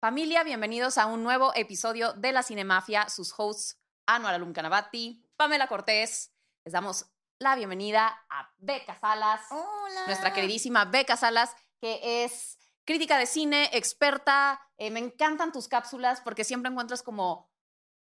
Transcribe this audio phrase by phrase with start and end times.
[0.00, 3.08] Familia, bienvenidos a un nuevo episodio de La Cinemafia.
[3.08, 6.32] Sus hosts, Anuar Alum Canavati, Pamela Cortés.
[6.64, 7.06] Les damos
[7.38, 10.06] la bienvenida a Beca Salas, Hola.
[10.06, 14.60] nuestra queridísima Beca Salas, que es crítica de cine, experta.
[14.78, 17.50] Eh, me encantan tus cápsulas porque siempre encuentras como.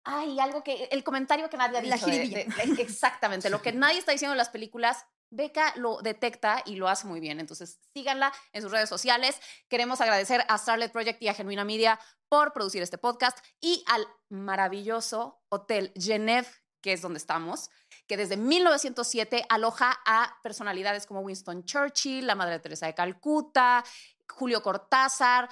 [0.04, 0.84] Ay, algo que.
[0.92, 2.06] El comentario que nadie ha La dicho.
[2.06, 2.44] de- de-
[2.74, 3.50] de- exactamente.
[3.50, 5.04] Lo que nadie está diciendo en las películas.
[5.32, 7.40] Beca lo detecta y lo hace muy bien.
[7.40, 9.40] Entonces, síganla en sus redes sociales.
[9.68, 14.06] Queremos agradecer a Starlet Project y a Genuina Media por producir este podcast y al
[14.28, 16.46] maravilloso Hotel Genève,
[16.82, 17.70] que es donde estamos,
[18.06, 23.82] que desde 1907 aloja a personalidades como Winston Churchill, la Madre Teresa de Calcuta,
[24.28, 25.48] Julio Cortázar.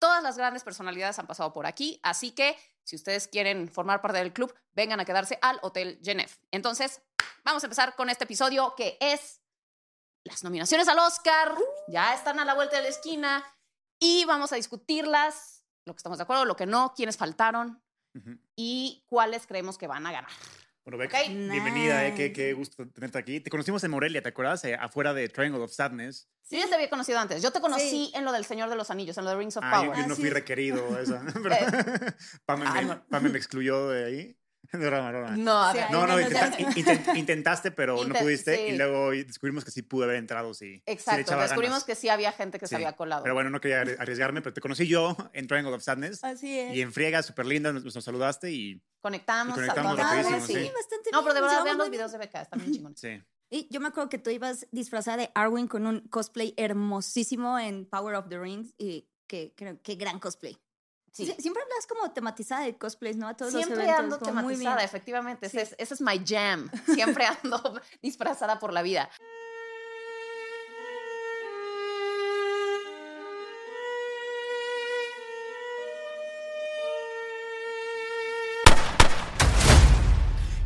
[0.00, 4.18] Todas las grandes personalidades han pasado por aquí, así que si ustedes quieren formar parte
[4.18, 6.32] del club, vengan a quedarse al Hotel Genève.
[6.50, 7.00] Entonces,
[7.44, 9.40] vamos a empezar con este episodio que es
[10.24, 11.54] las nominaciones al Oscar.
[11.88, 13.44] Ya están a la vuelta de la esquina
[14.00, 17.82] y vamos a discutirlas, lo que estamos de acuerdo, lo que no, quiénes faltaron
[18.14, 18.38] Ujú.
[18.56, 20.30] y cuáles creemos que van a ganar.
[20.84, 21.28] Bueno, Beca, Ok.
[21.28, 23.38] bienvenida, eh, qué, qué gusto tenerte aquí.
[23.40, 24.64] Te conocimos en Morelia, ¿te acuerdas?
[24.64, 26.28] Eh, afuera de Triangle of Sadness.
[26.42, 27.40] Sí, ya te había conocido antes.
[27.40, 28.12] Yo te conocí Sí.
[28.14, 29.98] en lo del Señor de los Anillos, en lo de Rings of Ah, yo, Power.
[30.00, 30.30] yo no Ah, fui sí.
[30.30, 30.98] requerido.
[30.98, 31.22] Esa.
[31.42, 31.54] Pero
[32.44, 33.04] Pame, Ah, me, no.
[33.08, 34.38] Pame me excluyó de ahí.
[34.78, 35.36] De broma, broma.
[35.36, 35.90] No, ver.
[35.90, 38.56] No, no, intenta- intent- intentaste, pero no pudiste.
[38.56, 38.62] sí.
[38.72, 40.76] Y luego descubrimos que sí pude haber entrado, sí.
[40.76, 41.84] sí le Exacto, echaba descubrimos ganas.
[41.84, 43.22] que sí había gente que se Sí, había colado.
[43.22, 46.24] Pero bueno, no quería arri- arriesgarme, pero te conocí yo en Triangle of Sadness.
[46.24, 46.74] Así es.
[46.74, 50.66] Y en friega, súper linda, nos, nos saludaste y conectamos, Y conectamos saludamos, rapidísimo, sí.
[50.66, 50.72] sí.
[50.74, 53.00] bastante No, pero de bien, verdad vean los videos de Beca, están bien chingones.
[53.00, 53.08] sí.
[53.08, 53.26] bien.
[53.54, 57.84] Y yo me acuerdo que tú ibas disfrazada de Arwen con un cosplay hermosísimo en
[57.84, 60.56] Power of the Rings y que, que gran cosplay.
[61.12, 61.26] Sí.
[61.26, 63.28] Sie- Siempre hablas como tematizada de cosplays, ¿no?
[63.28, 64.00] A todos Siempre los eventos.
[64.04, 64.60] ando como muy bien.
[64.60, 65.48] tematizada, efectivamente.
[65.48, 65.58] Sí.
[65.58, 66.70] Ese, es, ese es my jam.
[66.86, 69.10] Siempre ando disfrazada por la vida.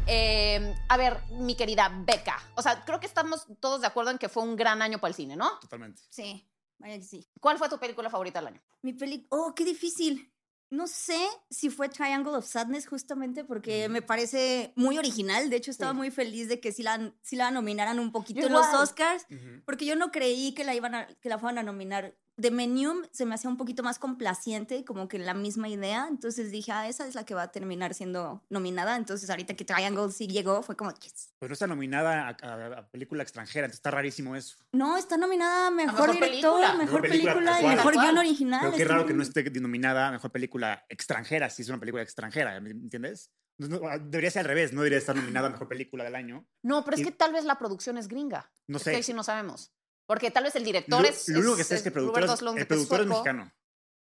[0.09, 2.39] Eh, a ver, mi querida Beca.
[2.55, 5.09] O sea, creo que estamos todos de acuerdo en que fue un gran año para
[5.09, 5.59] el cine, ¿no?
[5.59, 6.01] Totalmente.
[6.11, 6.49] Sí,
[6.79, 7.29] vaya que sí.
[7.41, 8.63] ¿Cuál fue tu película favorita del año?
[8.83, 9.27] Mi peli...
[9.31, 10.33] Oh, qué difícil.
[10.69, 11.19] No sé
[11.49, 15.49] si fue Triangle of Sadness justamente porque me parece muy original.
[15.49, 15.97] De hecho, estaba Sí.
[15.97, 18.67] muy feliz de que sí la, sí la nominaran un poquito en los.
[18.75, 19.27] Oscars.
[19.65, 22.17] Porque yo no creí que la iban a, que la fueran a nominar.
[22.39, 26.07] De Menium se me hacía un poquito más complaciente, como que la misma idea.
[26.09, 28.97] Entonces dije, ah, esa es la que va a terminar siendo nominada.
[28.97, 31.33] Entonces ahorita que Triangle sí llegó, fue como, yes.
[31.39, 34.57] Pues no está nominada a, a- a película extranjera, entonces está rarísimo eso.
[34.73, 36.73] No, está nominada a mejor, mejor director, película.
[36.75, 38.61] mejor Mejor película, y mejor guion original.
[38.65, 42.03] Pero qué raro que no esté denominada a mejor película extranjera, si es una película
[42.03, 43.31] extranjera, ¿me entiendes?
[43.59, 46.47] No- no, debería ser al revés, no debería estar nominada a mejor película del año.
[46.63, 48.53] No, pero es Y- que tal vez la producción es gringa.
[48.67, 48.91] No Es sé.
[48.91, 49.73] que ahí sí no sabemos.
[50.07, 51.29] Porque tal vez el director Lo, es.
[51.29, 53.53] lo único que sé es que el productor, es, el productor es mexicano.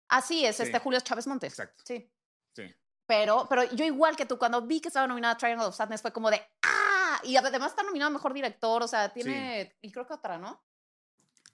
[0.07, 0.63] Así es, Sí.
[0.63, 1.53] este Julio Chávez Montes.
[1.53, 1.83] Exacto.
[1.85, 2.11] Sí.
[2.55, 2.63] Sí.
[3.07, 6.13] Pero, pero yo igual que tú, cuando vi que estaba nominada Triangle of Sadness, fue
[6.13, 7.19] como de ¡Ah!
[7.23, 9.75] Y además está nominado a Mejor Director, o sea, tiene...
[9.81, 10.63] Y creo que otra, ¿no?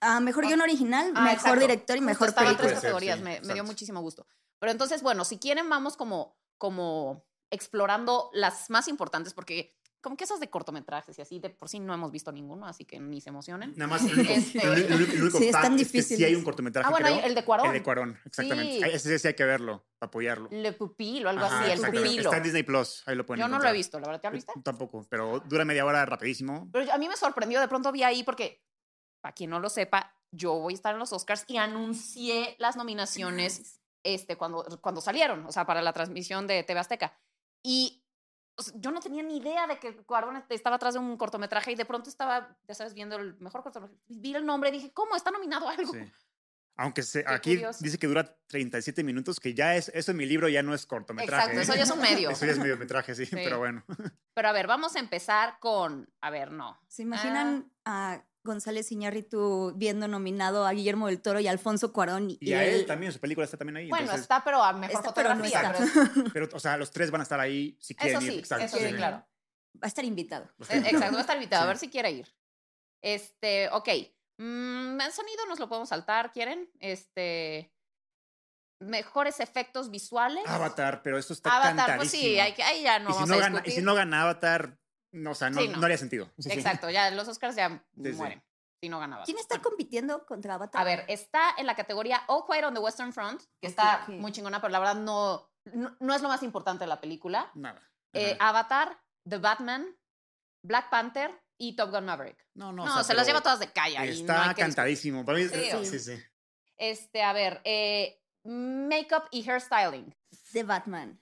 [0.00, 1.60] Ah, mejor guion original, Ah, mejor exacto.
[1.60, 2.68] director y Justo mejor estaba en película.
[2.68, 4.26] tres categorías, sí, me, me dio muchísimo gusto.
[4.58, 9.74] Pero entonces, bueno, si quieren, vamos como, como explorando las más importantes, porque
[10.06, 12.84] como que esas de cortometrajes y así, de por sí no hemos visto ninguno, así
[12.84, 13.72] que ni se emocionen.
[13.76, 16.22] Nada más el único, Este- el único- el único Sí, están fact es que sí
[16.24, 17.24] hay un cortometraje, Ah, bueno, creo.
[17.26, 17.66] el de Cuarón.
[17.66, 18.72] El de Cuarón, exactamente.
[18.88, 18.90] Sí.
[18.94, 20.48] Ese sí hay que verlo, apoyarlo.
[20.52, 22.22] Le Pupil o algo Ajá, así, el pupilo.
[22.22, 23.74] Está en Disney Plus, ahí lo pueden Yo no lo he encontrar.
[23.74, 24.52] visto, la verdad, ¿te lo viste?
[24.62, 26.68] Tampoco, pero dura media hora rapidísimo.
[26.72, 28.62] Pero a mí me sorprendió, de pronto vi ahí porque,
[29.20, 32.76] para quien no lo sepa, yo voy a estar en los Oscars y anuncié las
[32.76, 37.18] nominaciones este, cuando, cuando salieron, o sea, para la transmisión de TV Azteca.
[37.64, 38.04] Y
[38.56, 41.72] o sea, yo no tenía ni idea de que Cuarón estaba atrás de un cortometraje
[41.72, 44.00] y de pronto estaba, ya sabes, viendo el mejor cortometraje.
[44.08, 45.14] Vi el nombre y dije, ¿cómo?
[45.16, 45.92] ¿Está nominado a algo?
[45.92, 46.00] Sí.
[46.78, 47.78] Aunque se- aquí curioso.
[47.82, 50.84] dice que dura 37 minutos, que ya es, eso en mi libro ya no es
[50.84, 51.52] cortometraje.
[51.52, 52.28] Exacto, eso ya es un medio.
[52.30, 53.34] Eso ya es mediometraje, sí, Sí.
[53.34, 53.82] pero bueno.
[54.34, 56.78] Pero a ver, vamos a empezar con, a ver, no.
[56.88, 62.30] ¿Se imaginan a González Iñárritu viendo nominado a Guillermo del Toro y a Alfonso Cuarón?
[62.30, 63.88] Y, Y a él también, su película está también ahí.
[63.90, 65.84] Bueno, entonces- está, pero a mejor Está, pero no fotografía.
[65.84, 66.12] está.
[66.32, 68.38] pero o sea, los tres van a estar ahí si quieren eso ir.
[68.38, 68.94] exacto, eso sí, sí.
[68.94, 69.16] claro.
[69.18, 70.46] Va a estar invitado.
[70.70, 70.82] Eh.
[70.86, 72.34] Exacto, va a estar invitado, a ver si quiere ir.
[73.02, 73.88] Este, ok.
[74.38, 76.70] Mm, el sonido nos lo podemos saltar, ¿quieren?
[76.80, 77.72] Este.
[78.78, 80.44] Mejores efectos visuales.
[80.46, 82.42] Avatar, pero esto está Avatar, pues sí, cantadísimo.
[82.42, 84.22] hay que, ahí ya no y, si vamos no a gana, y si no gana
[84.22, 84.78] Avatar,
[85.16, 85.78] no, o sea, no, Sí, no.
[85.78, 86.26] no haría sentido.
[86.38, 86.52] Sí, sí.
[86.52, 88.12] Exacto, ya los Oscars ya Sí, sí.
[88.12, 88.42] mueren.
[88.80, 89.24] Si no ganaba.
[89.24, 90.80] ¿Quién está compitiendo contra Avatar?
[90.80, 94.32] A ver, está en la categoría All Quiet on the Western Front, que está muy
[94.32, 97.50] chingona, pero la verdad no, no, no es lo más importante de la película.
[97.54, 97.82] Nada.
[98.12, 98.36] Eh.
[98.38, 99.86] Avatar, The Batman,
[100.62, 102.36] Black Panther y Top Gun Maverick.
[102.54, 103.94] no, no, No, o sea, se las lleva todas de calle.
[103.94, 105.24] y no Está que cantadísimo.
[105.24, 106.22] Para mí, Sí, sí, o- sí, sí.
[106.76, 110.14] Este, a ver, eh, makeup y hairstyling.
[110.52, 111.18] De Batman.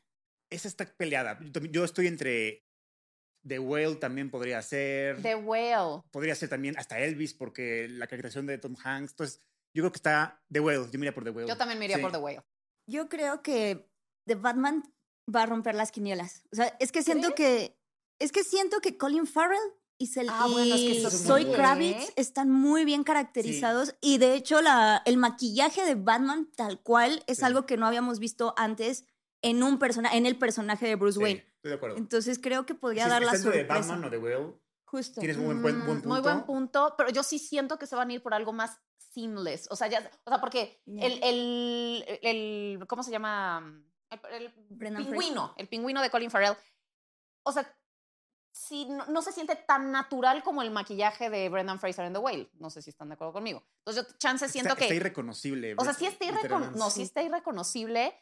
[0.50, 1.38] Esa está peleada.
[1.70, 2.64] Yo estoy entre
[3.46, 5.20] The Whale también podría ser.
[5.22, 6.02] The Whale.
[6.10, 9.12] Podría ser también hasta Elvis porque la caracterización de Tom Hanks.
[9.12, 9.40] Entonces,
[9.74, 10.86] yo creo que está The Whale.
[10.90, 11.48] Yo me iría por The Whale.
[11.48, 12.00] Yo también Sí.
[12.00, 12.42] por The Whale.
[12.88, 13.88] Yo creo que
[14.26, 14.82] The Batman
[15.34, 16.44] va a romper las quinielas.
[16.52, 17.76] O sea, es que siento que.
[18.20, 19.58] Es que siento que Colin Farrell
[19.98, 21.54] y, Sel Ah, bueno, es que y eso es muy Zoe bueno.
[21.56, 23.94] Kravitz están muy bien caracterizados.
[24.00, 27.44] Y de hecho, la, el maquillaje de Batman, tal cual, es Sí.
[27.44, 29.04] algo que no habíamos visto antes
[29.42, 31.53] en un persona, en el personaje de Bruce Sí, Wayne.
[31.64, 31.96] Estoy de acuerdo.
[31.96, 33.56] Entonces creo que podría Si dar la sorpresa.
[33.58, 35.20] de Batman o The Whale, Justo.
[35.20, 36.08] tienes un buen, buen, buen Mm, punto.
[36.08, 38.78] Muy buen punto, pero yo sí siento que se van a ir por algo más
[38.98, 39.68] seamless.
[39.70, 43.82] O sea, ya, o sea, porque el, el, el, ¿cómo se llama?
[44.10, 46.56] El, el pingüino, el pingüino de Colin Farrell.
[47.44, 47.74] O sea,
[48.52, 52.18] sí, no, no se siente tan natural como el maquillaje de Brendan Fraser en The
[52.20, 52.50] Whale.
[52.54, 53.64] No sé si están de acuerdo conmigo.
[53.78, 54.84] Entonces yo, chance, siento está, que...
[54.84, 55.74] Está irreconocible.
[55.78, 56.76] O sea, sí está, Peter irrecon- Evans.
[56.76, 58.14] no, sí está irreconocible,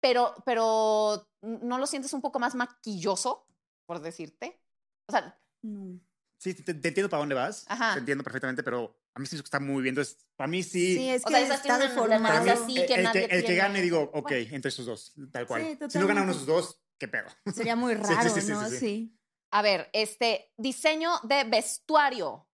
[0.00, 3.46] pero, pero ¿no lo sientes un poco más maquilloso,
[3.86, 4.60] por decirte?
[5.08, 6.00] O sea, No.
[6.38, 7.66] Sí, te, te entiendo para dónde vas.
[7.68, 7.92] Ajá.
[7.92, 9.92] Te entiendo perfectamente, pero a mí sí está muy bien.
[9.92, 10.94] Entonces, para mí sí.
[10.96, 12.44] Sí, es O que sea, esa está deformado.
[12.44, 14.46] mí, así el, que el nadie que, el que gane, digo, ok, Bueno.
[14.52, 15.62] entre esos dos, tal cual.
[15.62, 17.28] Sí, si no gana uno de esos dos, qué pedo.
[17.54, 18.64] Sería muy raro, sí, sí, ¿no?
[18.64, 18.78] sí, sí.
[18.78, 19.18] sí.
[19.52, 22.46] A ver, este diseño de vestuario.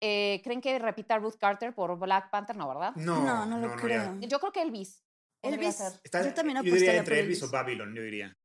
[0.00, 2.56] Eh, ¿Creen que repita Ruth Carter por Black Panther?
[2.56, 2.94] No, ¿verdad?
[2.94, 4.16] No, No, no lo creo.
[4.20, 5.02] Yo creo que Elvis.
[5.42, 5.80] Elvis.
[6.02, 7.48] Está- yo también yo diría apostaría entre por Elvis o.
[7.50, 8.36] Babylon, yo diría.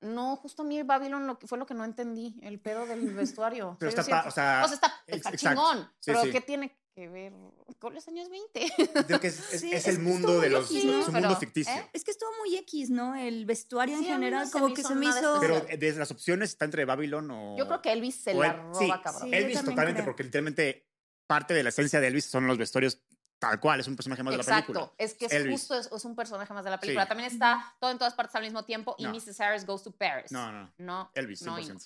[0.00, 3.00] No, justo a mí Babylon lo que fue lo que no entendí, el pedo del
[3.14, 3.76] vestuario.
[3.80, 6.30] Pero O sea, está, yo pa- o sea, o sea, está, chingón, Sí, pero sí.
[6.30, 7.32] ¿qué tiene que ver
[7.80, 9.04] con los años 20?
[9.06, 10.92] creo que es, es- Sí, es es el mundo de los, X, es ¿no?
[10.92, 11.72] un mundo Pero, ficticio.
[11.74, 11.90] ¿eh?
[11.92, 13.16] Es que estuvo muy X, ¿no?
[13.16, 15.38] El vestuario en general, como que se me hizo.
[15.40, 17.56] Pero eh, desde las opciones está entre Babylon o.
[17.58, 19.22] Yo creo que Elvis se la el- roba, sí, cabrón.
[19.22, 20.04] Sí, yo Elvis totalmente, creo.
[20.04, 20.86] porque literalmente
[21.26, 23.02] parte de la esencia de Elvis son los vestuarios
[23.38, 24.80] tal cual, es un personaje más de la película.
[24.80, 25.60] Exacto, es que es Elvis.
[25.60, 27.04] justo, es, es un personaje más de la película.
[27.04, 27.08] Sí.
[27.08, 29.10] También está todo en todas partes al mismo tiempo y No.
[29.12, 29.40] Mrs.
[29.40, 30.32] Harris Goes to Paris.
[30.32, 31.46] No, no, No, Elvis, 100%.
[31.46, 31.78] no, y no.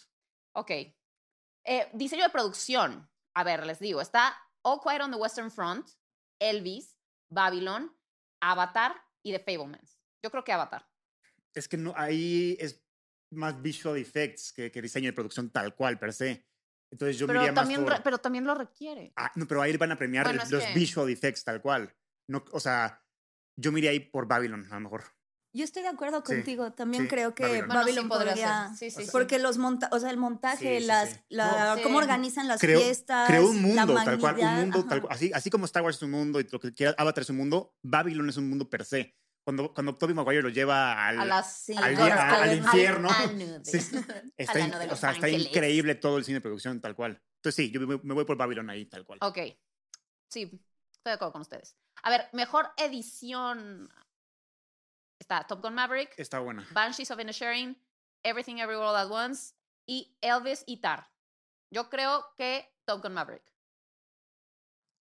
[0.55, 0.71] Ok.
[1.65, 3.09] Eh, diseño de producción.
[3.35, 5.89] A ver, les digo, está All Quiet on the Western Front,
[6.41, 6.99] Elvis,
[7.31, 7.95] Babylon,
[8.41, 9.99] Avatar y The Fablemans.
[10.23, 10.89] Yo creo que Avatar.
[11.55, 12.83] Es que no, ahí es
[13.31, 16.47] más visual effects que, que diseño de producción tal cual, per se.
[16.93, 17.97] Entonces yo me Pero iría también, más por...
[17.99, 19.13] re- pero también lo requiere.
[19.17, 21.93] Ah, no, pero ahí van a premiar Bueno, los que- visual effects tal cual.
[22.29, 23.03] No, o sea,
[23.57, 25.05] yo me iría ahí por Babylon, a lo mejor.
[25.55, 26.73] Yo estoy de acuerdo Sí, contigo.
[26.73, 27.67] También sí, creo que Babylon.
[27.67, 28.77] Bueno, Babylon sí podría ser.
[28.79, 29.11] Sí, sí, sí.
[29.13, 31.17] Porque los monta o sea, el montaje, Sí, sí, las, sí.
[31.31, 32.05] la, No, cómo sí.
[32.05, 33.29] organizan las Creó, fiestas.
[33.29, 35.03] creó un la mundo, tal cual, un mundo, tal.
[35.11, 37.37] Así, así como Star Wars es un mundo y lo que quiera Avatar es un
[37.37, 39.15] mundo, Babylon es un mundo per se.
[39.45, 43.09] Cuando, cuando Tobey Maguire lo lleva al, las al, al- día- al al- infierno,
[43.65, 43.79] sí,
[44.37, 47.21] está, in- o sea, está increíble todo el cine de producción tal cual.
[47.37, 49.19] Entonces sí, yo me, me voy por Babylon ahí tal cual.
[49.23, 49.39] Ok.
[50.31, 50.61] Sí, estoy
[51.05, 51.77] de acuerdo con ustedes.
[52.05, 53.91] A ver, mejor edición.
[55.21, 56.67] Está Top Gun Maverick, Está buena.
[56.73, 57.81] Banshees of Inisherin,
[58.25, 59.55] Everything Everywhere All at Once
[59.87, 61.11] y Elvis y Tar.
[61.73, 63.45] Yo creo que Top Gun Maverick.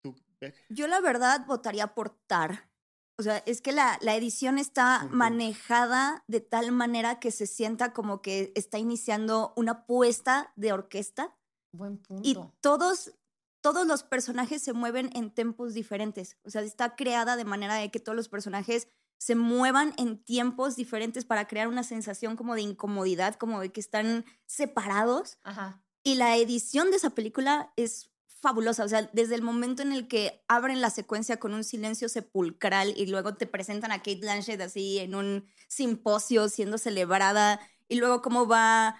[0.02, 0.54] ¿Tú, Beck?
[0.68, 2.68] Yo la verdad votaría por Tar.
[3.18, 7.92] O sea, es que la, la edición está manejada de tal manera que se sienta
[7.92, 11.36] como que está iniciando una puesta de orquesta
[11.72, 12.22] Buen punto.
[12.24, 13.12] y todos,
[13.60, 16.36] todos los personajes se mueven en tempos diferentes.
[16.44, 18.88] O sea, está creada de manera de que todos los personajes
[19.18, 23.80] se muevan en tiempos diferentes para crear una sensación como de incomodidad, como de que
[23.80, 25.38] están separados.
[25.42, 25.82] Ajá.
[26.04, 28.10] Y la edición de esa película es
[28.40, 28.84] fabulosa.
[28.84, 32.94] O sea, desde el momento en el que abren la secuencia con un silencio sepulcral
[32.96, 38.22] y luego te presentan a Kate Blanchett así en un simposio siendo celebrada y luego
[38.22, 38.96] cómo va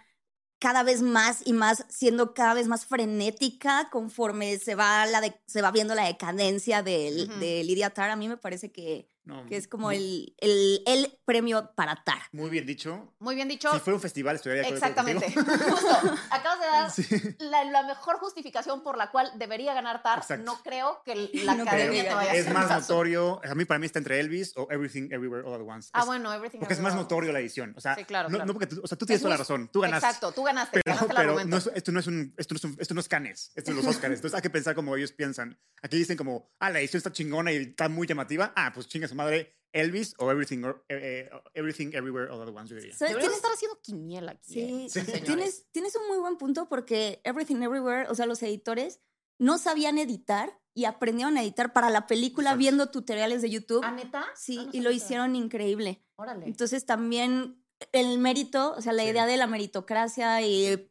[0.61, 5.41] cada vez más y más siendo cada vez más frenética conforme se va la de-
[5.47, 9.45] se va viendo la decadencia de, de Lydia Tarr a mí me parece que, No,
[9.47, 13.13] que es como el, el, el premio para Tarr Muy bien dicho.
[13.19, 13.71] Muy bien dicho.
[13.75, 15.31] Si fuera un festival, estaría de Exactamente.
[15.35, 16.15] Justo.
[16.31, 17.05] Acabas de dar Sí.
[17.39, 20.21] la, la mejor justificación por la cual debería ganar Tar.
[20.21, 20.45] Exacto.
[20.45, 23.41] No creo que la No academia te vaya a es más notorio.
[23.45, 25.91] A mí, para mí, está entre Elvis o Everything Everywhere All at Once.
[25.93, 27.03] Ah, Es- bueno, Everything Porque es más Everywhere.
[27.05, 27.75] notorio la edición.
[27.77, 28.47] O sea, Sí, claro, no, claro.
[28.47, 29.69] no porque tú, o sea, tú tienes Es toda la razón.
[29.71, 30.07] Tú ganaste.
[30.07, 30.81] Exacto, tú ganaste.
[30.83, 33.01] Pero, ganaste pero no es- esto, no es un, esto, no es un- esto no
[33.01, 34.15] es Cannes, esto es los Oscars.
[34.15, 35.59] Entonces hay que pensar como ellos piensan.
[35.83, 38.53] Aquí dicen como, ah, la edición está chingona y está muy llamativa.
[38.57, 42.49] Ah, pues chinga su madre, Elvis o Everything, or- eh, eh, everything Everywhere All at
[42.49, 42.97] Once, yo diría.
[42.97, 43.17] ¿Sabes?
[43.19, 44.53] Tienes- estar haciendo quiniela aquí.
[44.55, 44.89] Sí, ¿eh?
[44.89, 45.25] señores.
[45.25, 49.01] tienes, tienes un muy buen punto porque Everything Everywhere, o sea, los editores
[49.39, 52.59] no sabían editar y aprendieron a editar para la película Exacto.
[52.59, 53.83] viendo tutoriales de YouTube.
[53.85, 54.25] ¿Ah, neta?
[54.35, 56.03] Sí, Ah, no y lo hicieron increíble.
[56.17, 56.47] Órale.
[56.47, 59.11] Entonces también el mérito, o sea, la Sí.
[59.11, 60.89] idea de la meritocracia y,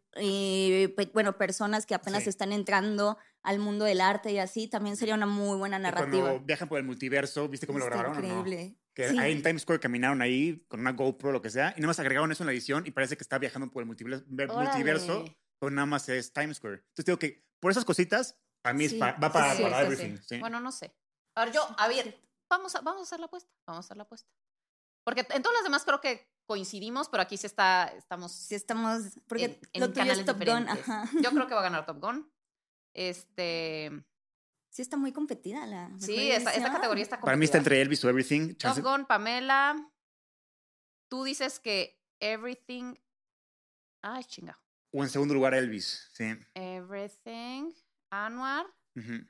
[1.13, 2.29] bueno, personas que apenas Sí.
[2.29, 3.17] están entrando
[3.48, 6.22] al mundo del arte y así, también sería una muy buena Y narrativa.
[6.30, 8.18] Cuando viajan por el multiverso, ¿viste cómo lo Está grabaron?
[8.24, 8.39] o no?
[8.39, 8.75] increíble.
[8.94, 9.18] Que Sí.
[9.20, 12.00] ahí en Times Square caminaron ahí con una GoPro, lo que sea, y nada más
[12.00, 14.25] agregaron eso en la edición y parece que está viajando por el multiverso,
[15.60, 16.75] pero nada más es Times Square.
[16.77, 19.80] Entonces digo que por esas cositas, a mí es Sí, pa- va para, Sí, para
[19.80, 20.18] sí, everything.
[20.18, 20.24] sí.
[20.30, 20.39] sí.
[20.39, 20.94] Bueno, no sé.
[21.36, 23.50] A ver, yo, a ver, vamos a, vamos a hacer la apuesta.
[23.68, 24.30] Vamos a hacer la apuesta.
[25.06, 29.04] Porque en todas las demás creo que coincidimos, pero aquí sí está, estamos Sí, estamos.
[29.27, 30.68] Porque en, en lo tuyo es Top Gun.
[30.68, 31.10] Ajá.
[31.22, 32.30] Yo creo que va a ganar Top Gun.
[32.98, 33.92] Este,
[34.70, 35.92] Sí, está muy competida la.
[36.00, 37.75] sí, esta, esta categoría está Para mí está competida.
[37.77, 38.50] entre Elvis o Everything.
[38.50, 39.75] Top Chance- Gun, Pamela.
[41.10, 42.96] Tú dices que Everything.
[44.04, 44.60] Ay, chinga.
[44.92, 46.10] O en segundo lugar Elvis.
[46.13, 46.25] Sí.
[46.54, 47.72] Everything.
[48.12, 48.66] Anwar.
[48.96, 49.25] Ujú.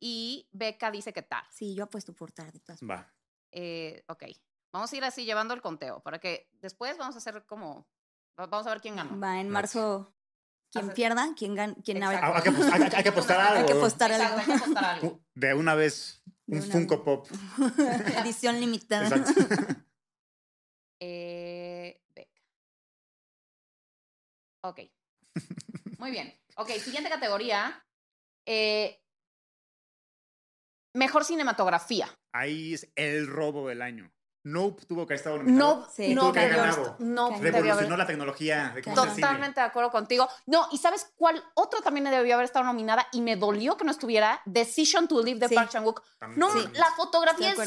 [0.00, 1.44] Y Becca dice que Tar.
[1.50, 2.52] Sí, yo apuesto por tarde.
[2.52, 3.12] de todas Va.
[3.52, 4.24] Eh, ok.
[4.72, 7.88] Vamos a ir así llevando el conteo para que después vamos a hacer como.
[8.38, 9.18] va- Vamos a ver quién ganó.
[9.18, 10.14] Va, en marzo,
[10.70, 12.32] quien pierda, quien gane, quien Hay, que hay-
[12.94, 13.60] hay que apostar algo.
[13.60, 14.40] Hay que apostar Exacto, algo.
[14.40, 15.20] hay que apostar algo.
[15.34, 17.04] De una vez, un una Funko vez.
[17.04, 17.26] Pop.
[18.26, 19.06] Edición limitada.
[19.16, 19.32] Exacto.
[21.00, 22.42] Eh, Becca.
[24.64, 24.80] Ok.
[25.98, 26.34] Muy bien.
[26.56, 27.86] Ok, siguiente categoría.
[28.44, 29.00] Eh,
[30.96, 32.12] mejor cinematografía.
[32.34, 34.12] Ahí es el robo del año.
[34.52, 35.76] Nope tuvo que haber estado nominado.
[35.80, 36.96] No, Sí, no, tuvo que haber ganado.
[36.98, 37.42] no Cañón.
[37.42, 38.82] debió haber- Revolucionó la tecnología de.
[38.82, 40.28] Totalmente de acuerdo contigo.
[40.46, 43.90] No, ¿y sabes cuál otro también debió haber estado nominada y me dolió que no
[43.90, 44.40] estuviera?
[44.46, 45.54] Decision to Live de Sí.
[45.54, 46.02] Park Chan-wook.
[46.36, 46.68] No, Sí.
[46.74, 47.58] la fotografía es...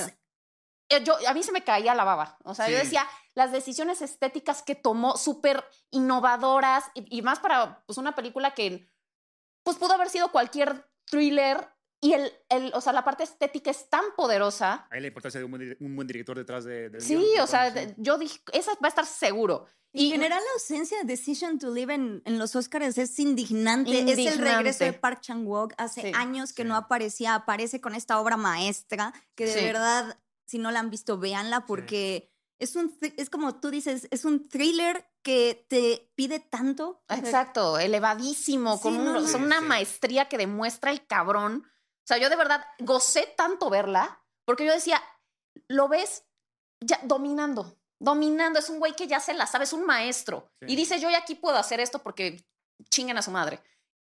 [0.89, 2.37] eh, Yo, a mí se me caía la baba.
[2.43, 7.83] O sea, yo decía, las decisiones estéticas que tomó, súper innovadoras, y, y más para
[7.85, 8.87] pues, una película que
[9.63, 11.69] pues, pudo haber sido cualquier thriller,
[12.01, 14.87] y el, el, o sea, la parte estética es tan poderosa.
[14.89, 17.47] Ahí la importancia de un buen, un buen director detrás de, del Sí, guion, o
[17.47, 17.93] sea, sí.
[17.97, 19.65] yo dije, esa va a estar seguro.
[19.93, 23.91] En Y general, la ausencia de Decision to Live en, en los Oscars es indignante.
[23.91, 24.55] Es el Indignante.
[24.55, 25.73] regreso de Park Chan-wook.
[25.77, 26.11] Hace Sí.
[26.15, 26.67] años que Sí.
[26.67, 27.35] no aparecía.
[27.35, 29.65] Aparece con esta obra maestra que de Sí.
[29.65, 34.23] verdad, si no la han visto, véanla porque es un es como tú dices, es
[34.23, 37.03] un thriller que te pide tanto.
[37.09, 39.65] Exacto, elevadísimo, Sí, con un- no, una sí.
[39.65, 41.67] maestría que demuestra el cabrón.
[42.11, 45.01] O sea, yo de verdad gocé tanto verla, porque yo decía,
[45.69, 46.25] lo ves
[46.81, 50.51] ya dominando, dominando, es un güey que ya se la sabe, es un maestro.
[50.59, 50.73] Sí.
[50.73, 52.45] Y dice, yo ya aquí puedo hacer esto porque
[52.89, 53.63] chinguen a su madre.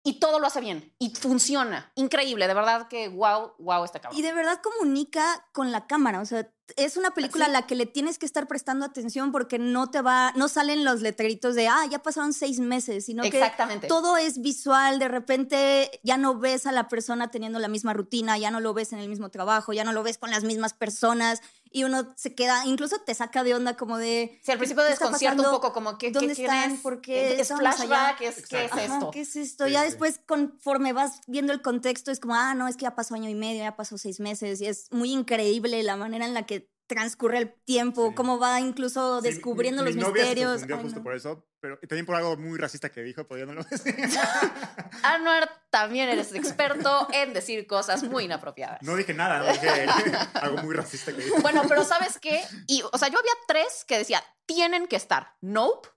[0.06, 1.90] Y todo lo hace bien, y funciona.
[1.94, 4.18] Increíble, de verdad que wow, wow, este cabrón.
[4.18, 6.46] Y de verdad comunica con la cámara, o sea,
[6.76, 7.50] es una película Sí.
[7.50, 10.84] a la que le tienes que estar prestando atención porque no te va, no salen
[10.84, 13.86] los letreritos de, ah, ya pasaron seis meses, sino que Exactamente.
[13.86, 18.36] todo es visual, de repente ya no ves a la persona teniendo la misma rutina,
[18.36, 20.74] ya no lo ves en el mismo trabajo, ya no lo ves con las mismas
[20.74, 21.40] personas
[21.74, 24.38] y uno se queda, incluso te saca de onda como de...
[24.44, 26.70] Sí, al principio ¿qué está desconcierta un poco como que ¿Dónde ¿quién están?
[26.70, 26.80] es?
[26.80, 29.10] ¿Por qué es flashback, es, ¿qué es esto?
[29.10, 29.66] ¿Qué es esto?
[29.66, 29.86] Sí, ya sí.
[29.86, 33.28] después, conforme vas viendo el contexto, es como, ah, no, es que ya pasó año
[33.28, 36.70] y medio, ya pasó seis meses, y es muy increíble la manera en la que
[36.94, 38.14] transcurre el tiempo, Sí.
[38.14, 40.50] cómo va incluso Sí, descubriendo mi- los mi novia se misterios.
[40.52, 41.04] confundió Ay, justo no.
[41.04, 43.94] por eso, pero también por algo muy racista que dijo, yo no lo decir.
[45.02, 48.80] Anuar, también eres experto en decir cosas muy inapropiadas.
[48.82, 49.68] No dije nada, no dije
[50.34, 51.36] algo muy racista que dijo.
[51.42, 52.42] Bueno, pero ¿sabes qué?
[52.66, 55.36] Y, o sea, yo había tres que decía, tienen que estar.
[55.40, 55.88] Nope,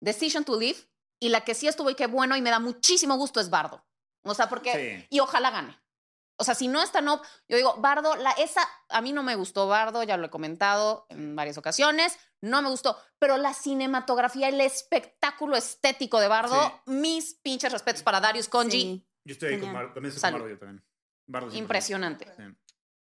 [0.00, 0.78] Decision to Live,
[1.20, 3.86] y la que sí estuvo y qué bueno y me da muchísimo gusto es Bardo.
[4.24, 4.72] O sea, porque...
[5.00, 5.06] Sí.
[5.10, 5.78] Y ojalá gane.
[6.42, 9.34] O sea, si no está Nope, yo digo, Bardo, la, esa, a mí no me
[9.36, 14.48] gustó Bardo, ya lo he comentado en varias ocasiones, no me gustó, pero la cinematografía,
[14.48, 19.06] el espectáculo estético de Bardo, mis pinches respetos para Darius Conji, Sí.
[19.24, 19.72] Yo estoy ahí con.
[19.72, 20.84] Bardo, también estoy con Bardo yo también.
[21.26, 22.26] Bardo impresionante.
[22.36, 22.42] Sí.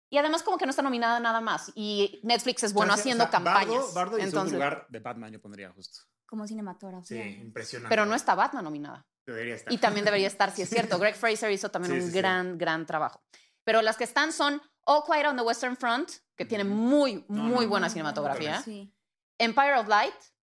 [0.10, 1.72] Y además como que no está nominada nada más.
[1.76, 3.70] Y Netflix es bueno O sea, haciendo o sea, campañas.
[3.70, 6.00] Bardo, Bardo y en entonces, lugar de Batman yo pondría justo.
[6.26, 7.28] Como Sí, cinematografía.
[7.28, 7.90] impresionante.
[7.90, 9.06] pero no está Batman nominada.
[9.28, 9.74] Debería estar.
[9.74, 10.98] Y también debería estar, si es cierto.
[10.98, 12.18] Greg Fraser hizo también Sí, un sí, sí.
[12.18, 13.22] gran, gran trabajo.
[13.64, 17.44] Pero las que están son All Quiet on the Western Front, que tiene muy, No,
[17.44, 18.62] muy no, buena no, cinematografía.
[18.62, 18.92] Sí.
[19.38, 20.16] Empire of Light,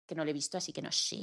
[0.07, 1.17] que no le he visto, así que no sé.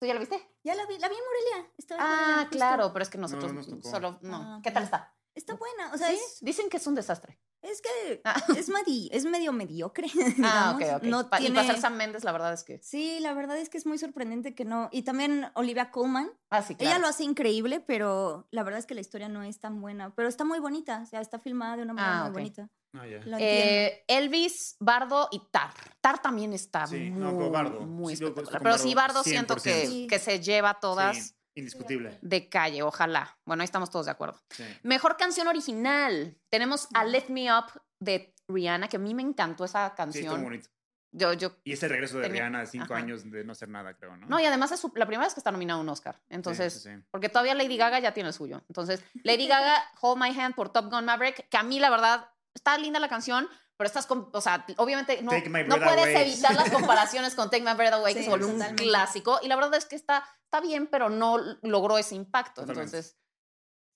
[0.00, 0.36] ¿Tú ya la viste?
[0.64, 1.72] Ya la vi, la vi en Morelia.
[1.78, 2.50] estaba en Ah, Morelia, justo.
[2.56, 3.52] claro, pero es que nosotros
[3.84, 4.18] solo...
[4.22, 4.36] No.
[4.56, 5.14] Ah, ¿Qué tal está?
[5.34, 6.14] Está buena, o sea, ¿Sí?
[6.14, 7.38] es, Dicen que es un desastre.
[7.62, 8.34] es que Ah.
[8.56, 10.08] es, medi- es medio mediocre.
[10.44, 10.82] Ah, digamos.
[10.82, 11.02] ok, ok.
[11.04, 11.66] No Pa- Y tiene...
[11.66, 12.78] ser Sam Mendes, la verdad es que...
[12.82, 14.88] Sí, la verdad es que es muy sorprendente que no.
[14.92, 16.30] Y también Olivia Colman.
[16.50, 16.90] Ah, sí, claro.
[16.90, 20.14] Ella lo hace increíble, pero la verdad es que la historia no es tan buena.
[20.14, 22.68] Pero está muy bonita, o sea, está filmada de una manera Ah, muy bonita.
[22.94, 23.04] Ah.
[23.38, 25.72] Eh, Elvis, Bardo y Tar.
[26.02, 27.80] Tar también está Sí, muy, no, pero Bardo.
[27.80, 28.60] muy Sí, espectacular.
[28.60, 29.62] Pero Bardo sí, Bardo siento 100%.
[29.62, 32.18] que, que se lleva todas Sí, indiscutible.
[32.22, 33.38] de calle, ojalá.
[33.44, 34.40] Bueno, ahí estamos todos de acuerdo.
[34.50, 34.64] Sí.
[34.82, 36.36] Mejor canción original.
[36.50, 37.66] Tenemos a Let Me Up
[38.00, 40.42] de Rihanna, que a mí me encantó esa Sí, está muy canción.
[40.44, 40.68] bonito.
[41.14, 42.96] yo, yo, Y ese regreso de Tenía- Rihanna de cinco ajá.
[42.96, 44.26] años de no hacer nada, creo, ¿no?
[44.26, 46.14] no, y además es su- la primera vez que está nominada a un Oscar.
[46.22, 47.04] Sí, Entonces, sí, sí.
[47.10, 48.62] porque todavía Lady Gaga ya tiene el suyo.
[48.68, 52.30] Entonces, Lady Gaga, Hold My Hand por Top Gun Maverick, que a mí la verdad
[52.54, 56.30] está linda la canción, pero estás, con, o sea, obviamente no, no puedes Away.
[56.32, 59.48] evitar las comparaciones con Take My Breath Away, que Sí, se volvió un clásico, y
[59.48, 62.96] la verdad es que está, está bien, pero no logró ese impacto, Totalmente.
[62.96, 63.18] entonces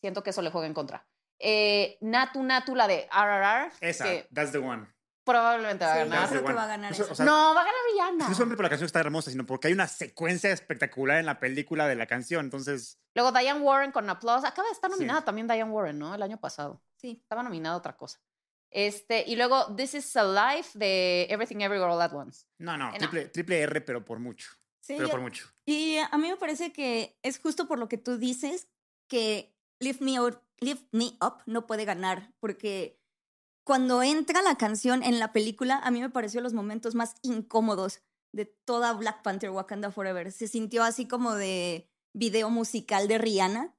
[0.00, 1.06] siento que eso le juega en contra.
[1.38, 4.88] Eh, Natu Natu, la de RRR, Esa, que that's the one.
[5.24, 6.28] probablemente va a Sí, ganar.
[6.28, 7.12] Creo que va a ganar Eso, esa.
[7.12, 8.28] o sea, no, va a ganar Rihanna.
[8.28, 11.26] No solamente por la canción que está hermosa, sino porque hay una secuencia espectacular en
[11.26, 12.44] la película de la canción.
[12.46, 14.44] Entonces, Luego Diane Warren con Applause.
[14.44, 14.96] Acaba de estar Sí.
[14.96, 16.14] nominada también Diane Warren, ¿no?
[16.14, 16.82] El año pasado.
[16.96, 17.18] Sí.
[17.22, 18.18] Estaba nominada otra cosa.
[18.70, 22.44] Este, y luego This is Alive de Everything Everywhere All at Once.
[22.58, 22.98] no, no, Eh, no.
[22.98, 24.50] triple, triple R, pero por mucho.
[24.80, 25.46] Sí, pero yo- por mucho.
[25.66, 28.68] Y a mí me parece que es justo por lo que tú dices
[29.08, 33.00] que Lift Me Up, Lift Me Up no puede ganar, porque
[33.64, 38.00] cuando entra la canción en la película, a mí me pareció los momentos más incómodos
[38.32, 40.30] de toda Black Panther Wakanda Forever.
[40.32, 43.74] Se sintió así como de video musical de Rihanna,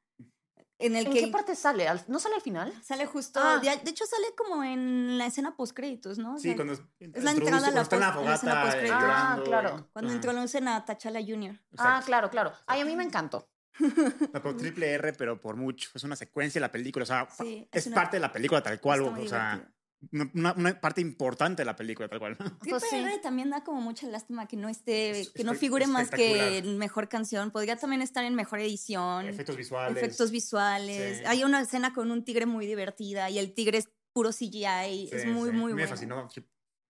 [0.80, 1.88] en el ¿En que qué parte sale?
[1.88, 2.74] ¿Al- ¿No sale al final?
[2.84, 3.58] sale justo, Ah.
[3.60, 6.36] de, de hecho sale como en la escena post créditos, ¿no?
[6.36, 6.80] O Sí, cuando es
[7.24, 9.00] la entrada a la en la en la escena postcréditos.
[9.02, 9.90] Ah, claro.
[9.94, 11.56] cuando Ajá, introducen a T'Challa Jr.
[11.56, 12.06] Ah, exacto.
[12.06, 12.54] claro, claro.
[12.68, 13.50] Ay, a mí me encantó.
[13.80, 15.90] No, pero triple R, pero por mucho.
[15.94, 17.04] Es una secuencia de la película.
[17.04, 19.02] O sea, Sí, es, es una- parte de la película tal cual.
[19.02, 19.77] O sea, divertido.
[20.12, 22.38] Una, parte importante de la película tal cual.
[22.62, 23.04] Triple Pues sí.
[23.22, 27.10] También da como mucha lástima que no esté, Es- que no figure más que mejor
[27.10, 27.52] canción.
[27.52, 29.98] Podría también estar en mejor edición, Efectos visuales.
[29.98, 31.18] efectos visuales.
[31.20, 31.24] Sí.
[31.26, 35.08] Hay una escena con un tigre muy divertida y el tigre es puro CGI.
[35.10, 35.56] Sí, es muy, sí.
[35.56, 35.88] muy Me bueno.
[35.90, 36.30] fascinó.
[36.30, 36.46] Sí.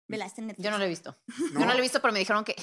[0.08, 0.66] Vela, está en Netflix.
[0.66, 1.18] Yo no lo he visto.
[1.28, 2.56] No, Yo no lo he visto, pero me dijeron que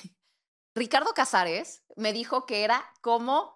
[0.74, 3.55] Ricardo Casares me dijo que era como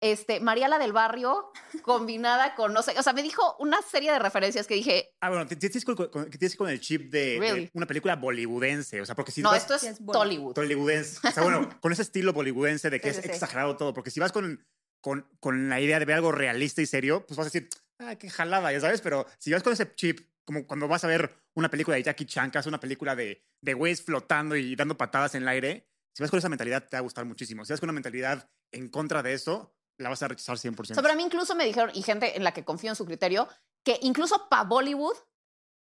[0.00, 1.50] este, Mariala del Barrio
[1.82, 5.30] combinada con, no sé, o sea, me dijo una serie de referencias que dije, Ah,
[5.30, 9.00] bueno, tienes con, con- con el chip de, una película bollywoodense.
[9.00, 10.20] O sea, porque si no, vas- esto es, es bueno.
[10.20, 10.56] Tollywood.
[10.56, 11.26] Hollywoodense.
[11.26, 13.30] O sea, bueno, con ese estilo bollywoodense de que Sí, es sí.
[13.30, 13.94] exagerado todo.
[13.94, 14.64] Porque si vas con,
[15.00, 17.68] con, con la idea de ver algo realista y serio, pues vas a decir,
[18.00, 19.00] ah, qué jalada, ya sabes.
[19.00, 22.26] Pero si vas con ese chip, como cuando vas a ver una película de Jackie
[22.26, 25.88] Chan, que hace una película de, de güeyes flotando y dando patadas en el aire,
[26.14, 27.64] si vas con esa mentalidad, te va a gustar muchísimo.
[27.64, 30.80] Si vas con una mentalidad en contra de eso, la vas a rechazar 100%.
[30.80, 32.96] O sea, pero a mí incluso me dijeron, y gente en la que confío en
[32.96, 33.48] su criterio,
[33.84, 35.16] que incluso para Bollywood,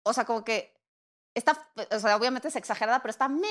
[0.04, 0.74] o sea, como que
[1.34, 3.48] está, o sea, obviamente es exagerada, pero está me.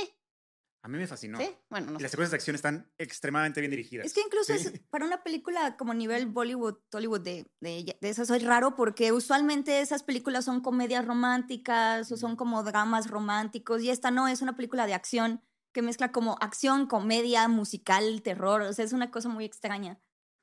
[0.84, 1.38] A mí me fascinó.
[1.38, 1.48] ¿Sí?
[1.70, 2.14] Bueno, no Y las sé.
[2.16, 4.06] secuencias de acción están extremadamente bien dirigidas.
[4.06, 4.68] Es que incluso Sí.
[4.68, 9.12] es, para una película como nivel Bollywood, Tollywood de, de, de esas es raro porque
[9.12, 14.42] usualmente esas películas son comedias románticas o son como dramas románticos y esta no, es
[14.42, 19.12] una película de acción que mezcla como acción, comedia, musical, terror, o sea, es una
[19.12, 20.00] cosa muy extraña.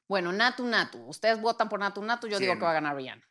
[0.08, 0.98] Bueno, Natu Natu.
[1.06, 3.22] Ustedes votan por Natu Natu, yo digo que va a ganar Rihanna.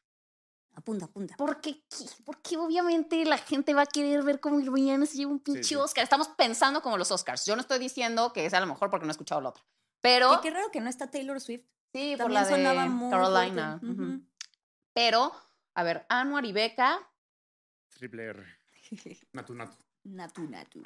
[0.75, 1.35] Apunta, apunta.
[1.37, 1.83] Porque,
[2.23, 5.75] porque obviamente la gente va a querer ver cómo Rihanna se lleva un pinche sí.
[5.75, 6.03] Oscar.
[6.03, 7.45] Estamos pensando como los Oscars.
[7.45, 9.63] Yo no estoy diciendo que sea lo mejor porque no he escuchado la otra.
[10.01, 11.65] Pero Y qué raro que no está Taylor Swift.
[11.91, 13.81] sí, por la sonaba de muy Carolina.
[14.93, 15.31] Pero,
[15.73, 16.99] a ver, Anuar y Beca.
[17.89, 18.45] Triple R.
[19.33, 19.77] Natu, natu.
[20.03, 20.83] Natu, natu.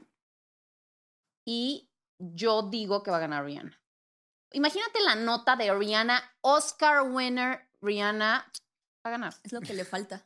[1.46, 3.81] Y yo digo que va a ganar Rihanna.
[4.52, 8.46] Imagínate la nota de Rihanna, Oscar winner, Rihanna
[9.06, 9.34] va a ganar.
[9.44, 10.26] Es lo que le falta.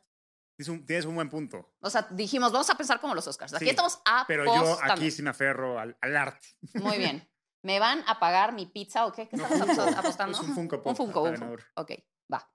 [0.56, 1.74] Tienes un, tienes un buen punto.
[1.80, 3.52] O sea, dijimos, vamos a pensar como los Oscars.
[3.54, 4.94] Aquí Sí, estamos Pero apostando.
[5.02, 6.48] yo aquí me aferro al, al arte.
[6.74, 7.28] Muy bien.
[7.62, 9.28] ¿Me van a pagar mi pizza o qué?
[9.28, 9.98] ¿Qué No, estamos Funko.
[9.98, 10.38] apostando?
[10.40, 11.62] Es un Funko Pop Un Funko, un Funko.
[11.74, 11.92] Ok,
[12.32, 12.50] va.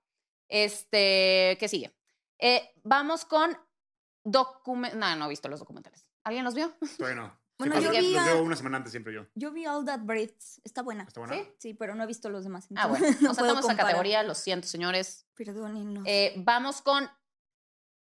[0.48, 1.96] Este, ¿qué sigue?
[2.38, 3.56] Eh, vamos con
[4.24, 4.94] document...
[4.94, 6.08] No, no he visto los documentales.
[6.24, 6.74] ¿Alguien los vio?
[6.98, 7.41] Todavía no.
[7.58, 9.26] Bueno, yo los- vi los a- veo una semana antes siempre yo.
[9.34, 10.60] Yo vi All That Breathes.
[10.64, 11.04] Está buena.
[11.04, 11.34] ¿Está buena?
[11.36, 11.48] ¿Sí?
[11.58, 12.66] Sí, pero no he visto los demás.
[12.74, 13.06] Ah, bueno.
[13.20, 15.26] no o sea, estamos en categoría, lo siento, señores.
[15.34, 16.04] Perdónennos.
[16.06, 17.08] Eh, vamos con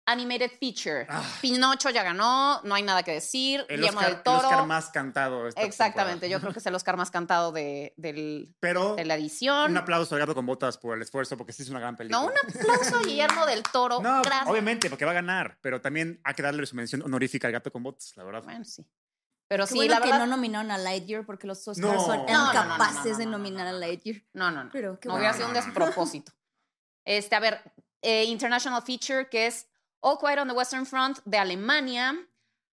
[0.04, 1.06] Animated Feature.
[1.08, 1.22] Ah.
[1.40, 3.64] Pinocho ya ganó, no hay nada que decir.
[3.68, 4.48] El Guillermo Oscar, del el Toro.
[4.48, 5.46] Oscar más cantado.
[5.46, 9.14] esta Exactamente, yo creo que es el Oscar más cantado de, del- Pero de la
[9.14, 9.70] edición.
[9.70, 12.20] un aplauso a Gato con Botas por el esfuerzo, porque sí es una gran película.
[12.20, 14.00] No, un aplauso a Guillermo del Toro.
[14.02, 14.48] No, Gracias.
[14.48, 17.70] obviamente, porque va a ganar, pero también hay que darle su mención honorífica al Gato
[17.70, 18.42] con Botas, la verdad.
[18.42, 18.84] Bueno, sí.
[19.52, 20.20] Pero Qué sí, bueno la que verdad.
[20.20, 22.02] no nominaron a Lightyear porque los Oscars No.
[22.06, 23.76] son No, no, no, no, incapaces no, de no, no, nominar no, no.
[23.76, 24.22] a Lightyear.
[24.32, 24.70] No, no, no.
[24.72, 25.28] Pero qué No bueno.
[25.28, 25.52] hubiera sido un
[25.92, 26.32] despropósito.
[27.04, 27.60] Este, a ver,
[28.00, 29.68] eh, International Feature, que es
[30.00, 32.14] All Quiet on the Western Front de Alemania,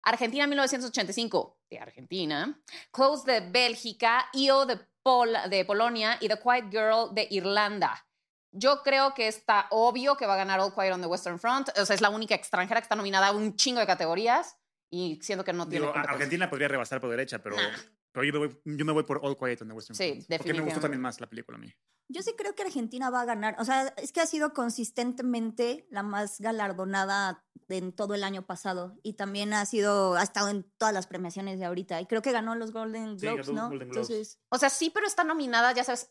[0.04, 2.60] Argentina 1985 de Argentina,
[2.92, 8.06] Close de Bélgica, IO de, Pol de Polonia y The Quiet Girl de Irlanda.
[8.52, 11.70] Yo creo que está obvio que va a ganar All Quiet on the Western Front.
[11.76, 14.56] O sea, es la única extranjera que está nominada a un chingo de categorías
[14.90, 15.96] y siento que no tiene Digo.
[15.96, 17.76] Argentina podría rebasar por derecha, pero, Nah.
[18.12, 20.38] pero yo, me voy, yo me voy por All Quiet on the Western Sí, Front,
[20.38, 21.72] Porque me gustó también más la película a mí.
[22.10, 23.56] Yo sí creo que Argentina va a ganar.
[23.58, 28.96] O sea, es que ha sido consistentemente la más galardonada en todo el año pasado.
[29.02, 32.00] Y también ha sido, ha estado en todas las premiaciones de ahorita.
[32.00, 33.68] Y creo que ganó los Golden Sí, Globes, ganó ¿no?
[33.68, 34.08] Golden Globes.
[34.10, 36.10] Entonces, O sea, sí, pero está nominada, ya sabes,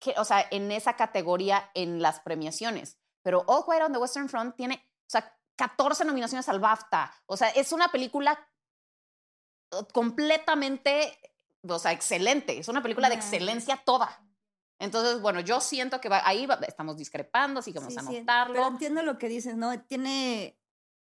[0.00, 2.98] que, o sea, en esa categoría en las premiaciones.
[3.22, 4.74] Pero All Quiet on the Western Front tiene,
[5.06, 7.12] o sea, 14 nominaciones al BAFTA.
[7.26, 8.38] O sea, es una película
[9.72, 11.18] eh, completamente,
[11.68, 12.58] o sea, excelente.
[12.58, 14.22] Es una película de excelencia toda.
[14.78, 18.02] Entonces, bueno, yo siento que va- ahí va- estamos discrepando, así que vamos Sí, a
[18.02, 18.54] sí, anotarlo.
[18.54, 19.80] Pero entiendo lo que dices, ¿no?
[19.84, 20.58] Tiene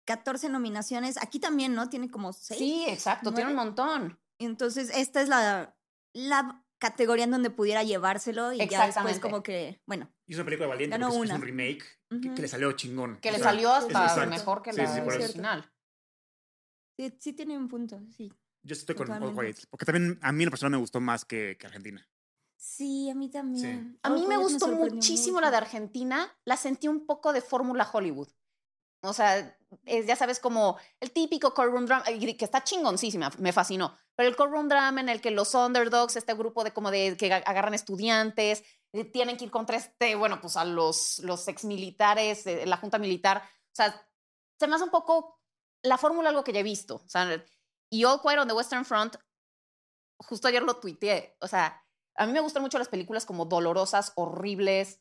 [0.05, 1.17] 14 nominaciones.
[1.21, 1.87] Aquí también, ¿no?
[1.89, 2.57] Tiene como 6.
[2.57, 4.19] Sí, exacto, tiene un montón.
[4.39, 5.75] Entonces, esta es la,
[6.13, 10.45] la categoría en donde pudiera llevárselo y ya después como que, bueno, Y es una
[10.45, 11.35] película valiente porque es- es una.
[11.35, 11.83] un remake
[12.19, 12.35] que, Ujú.
[12.35, 13.17] que le salió chingón.
[13.21, 15.71] Que O le sea, salió hasta mejor que Sí, la sí, original.
[16.97, 18.31] sí, sí tiene un punto, sí.
[18.63, 19.33] Yo estoy con All.
[19.33, 22.07] Quiet, porque también a mí en la persona me gustó más que, que Argentina.
[22.57, 23.97] Sí, a mí también.
[24.03, 25.45] A mí All me gustó sorprendió muchísimo mucho.
[25.45, 26.37] la de Argentina.
[26.45, 28.27] La sentí un poco de fórmula Hollywood.
[29.03, 33.97] O sea, es, ya sabes, como el típico courtroom drama, que está chingoncísima, me fascinó.
[34.15, 37.33] Pero el courtroom drama en el que los underdogs, este grupo de como de que
[37.33, 38.63] agarran estudiantes,
[39.13, 43.37] tienen que ir contra este, bueno, pues a los, los exmilitares, eh, la junta militar.
[43.43, 44.07] O sea,
[44.59, 45.39] se me hace un poco
[45.83, 46.95] la fórmula algo que ya he visto.
[46.95, 47.43] O sea,
[47.89, 49.15] y All Quiet on the Western Front,
[50.19, 51.35] justo ayer lo tuiteé.
[51.39, 51.83] O sea,
[52.15, 54.99] a mí me gustan mucho las películas como dolorosas, horribles.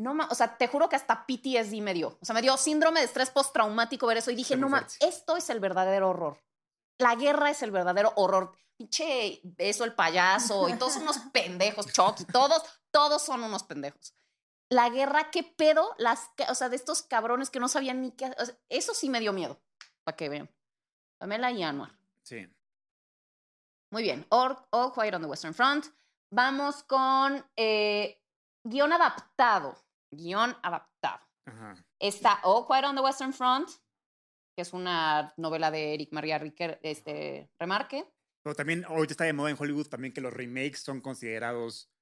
[0.00, 2.18] No ma- o sea, te juro que hasta PTSD me dio.
[2.20, 5.36] O sea, me dio síndrome de estrés postraumático ver eso y dije, no ma, esto
[5.36, 6.38] es el verdadero horror.
[6.98, 8.52] La guerra es el verdadero horror.
[8.76, 14.14] Pinche eso, el payaso y todos son unos pendejos, Chucky, todos, todos son unos pendejos.
[14.70, 18.26] La guerra, qué pedo, las, o sea, de estos cabrones que no sabían ni qué.
[18.38, 19.60] o sea, eso sí me dio miedo,
[20.04, 20.50] para que vean.
[21.18, 21.98] Pamela y Anuar.
[22.22, 22.46] Sí.
[23.90, 24.26] Muy bien.
[24.28, 25.86] All, All Quiet on the Western Front.
[26.30, 28.22] Vamos con eh,
[28.62, 29.76] guion adaptado.
[30.10, 31.20] Guión adaptado.
[31.46, 31.74] Ajá.
[31.98, 33.70] Está All Quiet on the Western Front,
[34.58, 38.04] que es una novela de Eric María Riquer, este, Remarque.
[38.42, 41.92] Pero también ahorita está de moda en Hollywood también que los remakes son considerados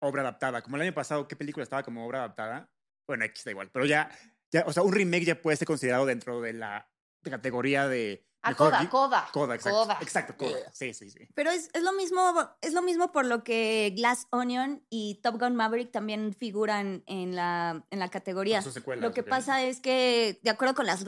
[0.00, 0.62] obra adaptada.
[0.62, 2.70] Como el año pasado, ¿qué película estaba como obra adaptada?
[3.08, 3.70] Bueno, X da igual.
[3.72, 4.08] Pero ya,
[4.52, 6.88] ya o sea, un remake ya puede ser considerado dentro de la
[7.24, 8.24] de categoría de...
[8.48, 9.28] Mejor Coda, Coda.
[9.32, 9.78] Coda, exacto.
[9.78, 9.98] Coda.
[10.00, 10.58] Exacto, Coda.
[10.72, 11.28] Sí, sí, sí.
[11.34, 15.38] Pero es, es lo mismo, es lo mismo por lo que Glass Onion y Top
[15.40, 18.62] Gun Maverick también figuran en la, en la categoría.
[18.62, 21.04] Secuelas, Lo que pasa es que, de acuerdo con las,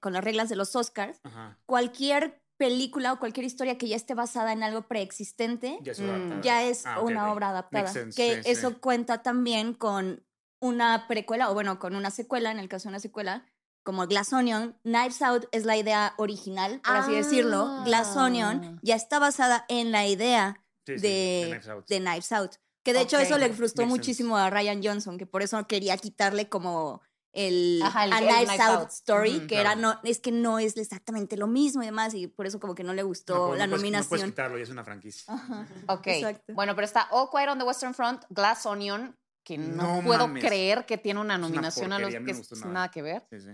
[0.00, 1.58] con las reglas de los Oscars, Ajá.
[1.66, 6.40] cualquier película o cualquier historia que ya esté basada en algo preexistente Ya es Mm,
[6.42, 7.86] ya Ah, una obra adaptada.
[7.92, 8.74] Sense, que sí, eso sí.
[8.80, 10.24] cuenta también con
[10.60, 13.46] una precuela, o bueno, con una secuela, en el caso de una secuela,
[13.88, 14.76] como Glass Onion.
[14.82, 17.82] Knives Out es la idea original, por así decirlo.
[17.86, 18.24] Glass Ah.
[18.26, 21.88] Onion ya está basada en la idea Sí, sí, de, Knives Out.
[21.88, 22.52] de Knives Out.
[22.84, 23.98] Que de hecho Ok, eso le frustró makes sense.
[24.24, 27.00] muchísimo a Ryan Johnson, que por eso quería quitarle como
[27.32, 28.90] el, Ajá, el- a el Knives, Knives Out, Out.
[28.90, 29.46] Story, Ujú.
[29.46, 29.80] que era Claro.
[29.80, 32.84] no, es que no es exactamente lo mismo y demás, y por eso como que
[32.84, 34.30] no le gustó No, la no puedes- No puedes nominación.
[34.32, 35.32] quitarlo, ya es una franquicia.
[35.32, 35.66] Ajá.
[35.88, 36.06] Ok.
[36.08, 36.52] Exacto.
[36.52, 40.26] Bueno, pero está All Quiet on the Western Front, Glass Onion, que no, No puedo
[40.28, 40.44] mames.
[40.44, 42.72] creer que tiene una Es una nominación a los que no me gustó es nada.
[42.74, 43.26] nada que ver.
[43.30, 43.50] Sí, sí.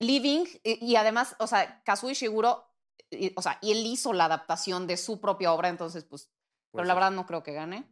[0.00, 2.64] Living, y, y además, o sea, Kazuo Ishiguro,
[3.10, 6.30] y- o sea, y él hizo la adaptación de su propia obra, entonces, pues,
[6.72, 7.88] pero la verdad no creo que gane.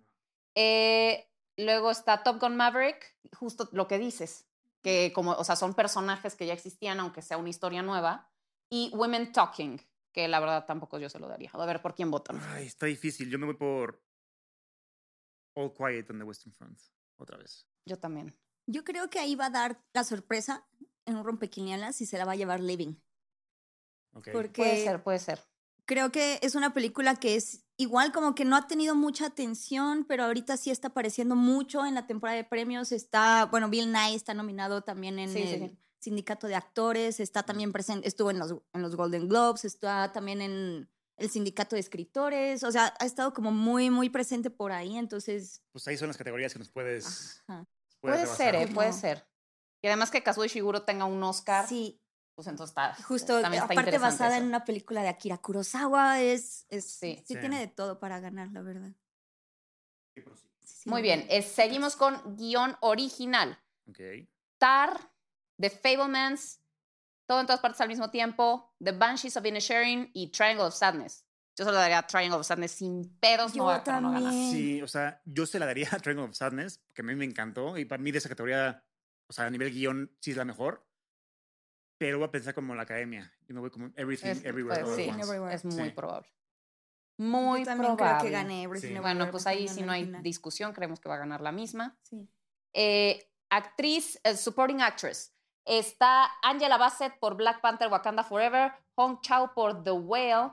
[0.57, 4.47] Eh, luego está Top Gun Maverick, justo lo que dices,
[4.83, 8.29] que como, o sea, son personajes que ya existían, aunque sea una historia nueva.
[8.69, 9.81] Y Women Talking,
[10.13, 11.51] que la verdad tampoco yo se lo daría.
[11.53, 12.41] A ver, ¿por quién votan?
[12.51, 13.31] Ay, está difícil.
[13.31, 14.03] Yo me voy por
[15.55, 16.81] All Quiet on the Western Front.
[17.19, 17.67] Otra vez.
[17.87, 18.37] Yo también.
[18.67, 20.67] Yo creo que ahí va a dar la sorpresa
[21.07, 22.95] en un rompequinielas y se la va a llevar Living.
[24.15, 24.29] Ok.
[24.33, 25.41] Porque Puede ser, puede ser.
[25.87, 30.05] creo que es una película que es igual como que no ha tenido mucha atención,
[30.07, 32.93] pero ahorita sí está apareciendo mucho en la temporada de premios.
[32.93, 35.79] Está, bueno, Bill Nye está nominado también en Sí, el sí.
[35.99, 40.41] sindicato de actores, está también presente, estuvo en los, en los Golden Globes, está también
[40.43, 44.97] en el sindicato de escritores, o sea, ha estado como muy, muy presente por ahí,
[44.97, 45.63] entonces...
[45.73, 47.43] Pues ahí son las categorías que nos puedes.
[47.47, 47.65] ajá.
[48.01, 48.55] puedes Puede ser.
[48.57, 48.67] ¿eh?
[48.73, 49.25] Puede ser.
[49.83, 52.01] Y además que Kazuo Ishiguro tenga un Oscar, Sí,
[52.35, 52.95] pues entonces está.
[53.05, 57.17] justo, también está aparte basada en una película de Akira Kurosawa, es, es Sí.
[57.27, 57.41] sí, Sí.
[57.41, 58.93] tiene de todo para ganar, la verdad.
[60.15, 60.23] Sí,
[60.65, 63.59] sí, Muy la bien, eh, seguimos con guion original.
[63.89, 63.99] Ok.
[64.59, 65.11] Tar,
[65.61, 66.61] The Fablemans,
[67.27, 71.25] todo en todas partes al mismo tiempo, The Banshees of Inisherin y Triangle of Sadness.
[71.57, 74.27] Yo solo daría Triangle of Sadness sin pedos, Yo no, va- pero no gana.
[74.31, 74.51] también.
[74.53, 77.25] Sí, o sea, yo se la daría a Triangle of Sadness, porque a mí me
[77.25, 77.77] encantó.
[77.77, 78.83] Y para mí de esa categoría,
[79.33, 80.87] o sea, a nivel guion, sí es la mejor.
[81.99, 83.33] Pero voy a pensar como la academia.
[83.49, 85.23] Yo me voy como Everything, Es- Everywhere, pues All at sí, Once.
[85.27, 85.55] Everywhere.
[85.55, 85.91] es muy Sí.
[85.91, 86.29] probable.
[87.19, 88.19] Muy Yo también probable.
[88.21, 88.93] creo que gane Everything Sí.
[88.95, 91.97] Everywhere, Bueno, pues ahí sí no hay discusión, creemos que va a ganar la misma.
[92.03, 92.29] Sí.
[92.75, 95.35] Eh, actriz, eh, supporting actress.
[95.65, 100.53] Está Angela Bassett por Black Panther Wakanda Forever, Hong Chao por The Whale,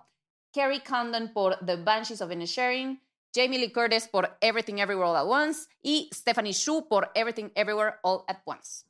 [0.54, 5.26] Kerry Condon por The Banshees of Inisherin, Jamie Lee Curtis por Everything Everywhere All at
[5.26, 8.86] Once y Stephanie Shu por Everything Everywhere All at Once.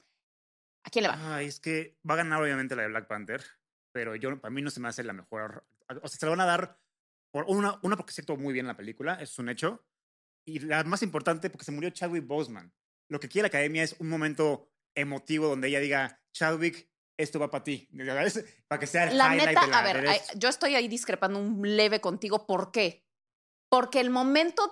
[0.84, 1.36] ¿A quién le va?
[1.36, 3.44] Ay, es que va a ganar obviamente la de Black Panther,
[3.92, 5.66] pero yo para mí no se me hace la mejor.
[6.02, 6.80] O sea, se la van a dar
[7.32, 9.86] por una, una porque se actuó muy bien en la película, es un hecho.
[10.46, 12.74] Y la más importante, porque se murió Chadwick Boseman.
[13.10, 17.52] Lo que quiere la academia es un momento emotivo donde ella diga, Chadwick, esto va
[17.52, 17.90] para ti.
[18.06, 18.46] ¿sabes?
[18.68, 20.88] Para que sea el La highlight neta, de la, a ver, de yo estoy ahí
[20.88, 22.48] discrepando un leve contigo.
[22.48, 23.09] ¿Por qué?
[23.70, 24.72] Porque el momento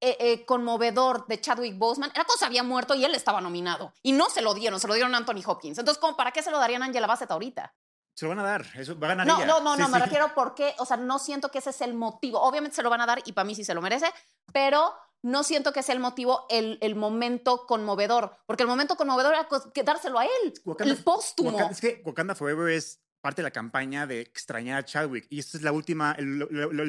[0.00, 3.92] eh, eh, conmovedor de Chadwick Boseman era cuando se había muerto y él estaba nominado.
[4.02, 5.78] Y no se lo dieron, se lo dieron a Anthony Hopkins.
[5.78, 7.74] Entonces, ¿cómo, ¿para qué se lo darían a Angela Bassett ahorita?
[8.14, 9.46] Se lo van a dar, eso va a ganar No, ella.
[9.46, 10.04] no, no, Sí, no, me sí.
[10.04, 12.40] refiero porque, o sea, no siento que ese es el motivo.
[12.40, 14.06] Obviamente se lo van a dar y para mí sí se lo merece,
[14.52, 19.34] pero no siento que sea el motivo el, el momento conmovedor, porque el momento conmovedor
[19.34, 21.50] era que dárselo a él, Wakanda- el póstumo.
[21.50, 25.26] Wakanda- es que Wakanda Forever es parte de la campaña de extrañar a Chadwick.
[25.30, 26.42] Y esta es la última, el,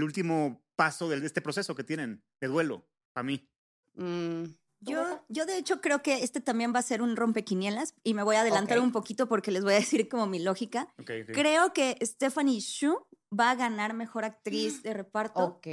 [0.04, 3.50] último paso de este proceso que tienen de duelo, para mí.
[3.96, 4.44] Mm,
[4.82, 8.24] Yo, yo de hecho creo que este también va a ser un rompequinielas y me
[8.24, 10.88] voy a adelantar un poquito porque les voy a decir como mi lógica.
[11.06, 13.06] Creo que Stephanie Shu
[13.38, 15.68] va a ganar mejor actriz de reparto ok,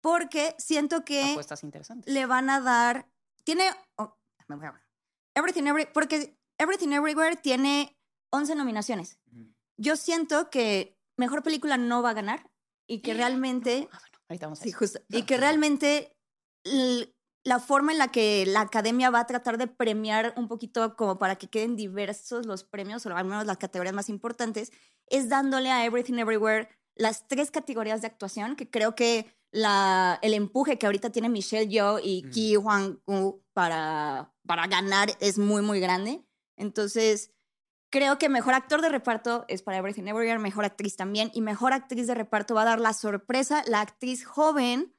[0.00, 2.12] porque siento que apuestas interesantes.
[2.12, 3.08] le van a dar.
[3.44, 3.64] Tiene.
[3.96, 4.16] oh,
[4.48, 4.80] me voy a-
[5.34, 7.96] Everything Every, porque Everything Everywhere tiene
[8.30, 9.18] 11 nominaciones.
[9.76, 12.50] Yo siento que mejor película no va a ganar
[12.86, 13.88] y que realmente.
[13.90, 14.74] Ah, bueno, ahorita vamos a Sí.
[15.10, 16.16] Y que realmente
[17.44, 21.18] la forma en la que la academia va a tratar de premiar un poquito como
[21.18, 24.72] para que queden diversos los premios, o al menos las categorías más importantes,
[25.06, 30.32] es dándole a Everything Everywhere las tres categorías de actuación, que creo que la, el
[30.34, 32.30] empuje que ahorita tiene Michelle Yeoh y Ujú.
[32.30, 33.02] Ki Hwan
[33.52, 36.24] para, para ganar es muy, muy grande.
[36.56, 37.32] Entonces,
[37.94, 41.72] creo que mejor actor de reparto es para Everything Everywhere, mejor actriz también, y mejor
[41.72, 44.92] actriz de reparto va a dar la sorpresa, la actriz joven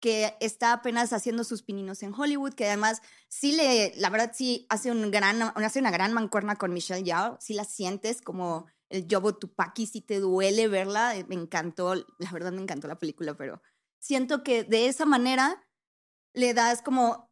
[0.00, 4.66] que está apenas haciendo sus pininos en Hollywood, que además sí le, la verdad sí
[4.68, 9.06] hace, un gran, hace una gran mancuerna con Michelle Yeoh, sí la sientes como el
[9.06, 13.34] Yobo Tupaki, sí te duele verla, eh, me encantó, la verdad me encantó la película,
[13.34, 13.62] pero
[14.00, 15.64] siento que de esa manera
[16.34, 17.29] le das como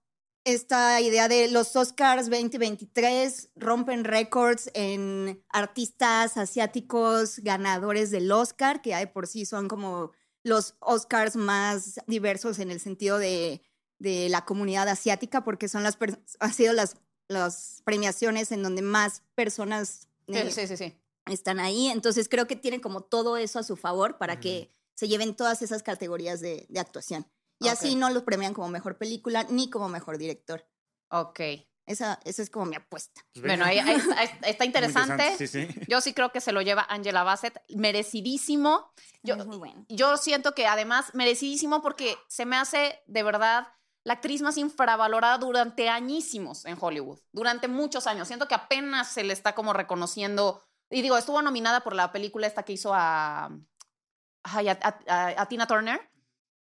[0.53, 8.95] esta idea de los Oscars 2023 rompen récords en artistas asiáticos ganadores del Oscar, que
[8.95, 13.63] hay por sí son como los Oscars más diversos en el sentido de,
[13.99, 16.97] de la comunidad asiática, porque son las per- han sido las,
[17.29, 20.95] las premiaciones en donde más personas eh, Sí, sí, sí, sí.
[21.27, 21.89] están ahí.
[21.89, 25.63] Entonces creo que tienen como todo eso a su favor para que se lleven todas
[25.63, 27.27] esas categorías de, de actuación.
[27.61, 27.97] Y así Ok.
[27.99, 30.66] no los premian como mejor película ni como mejor director.
[31.11, 31.40] Ok.
[31.87, 33.23] Esa, esa es como mi apuesta.
[33.33, 33.97] Pues Bueno, ahí, ahí
[34.42, 35.37] está, Muy interesante.
[35.38, 35.66] Sí, sí.
[35.88, 38.92] Yo sí creo que se lo lleva Angela Bassett, merecidísimo.
[39.23, 39.85] Yo, muy bueno.
[39.88, 43.68] yo siento que además merecidísimo porque se me hace de verdad
[44.05, 48.29] la actriz más infravalorada durante añísimos en Hollywood, durante muchos años.
[48.29, 50.62] Siento que apenas se le está como reconociendo.
[50.90, 54.61] Y digo, estuvo nominada por la película esta que hizo a, a-
[55.09, 56.01] a- a Tina Turner.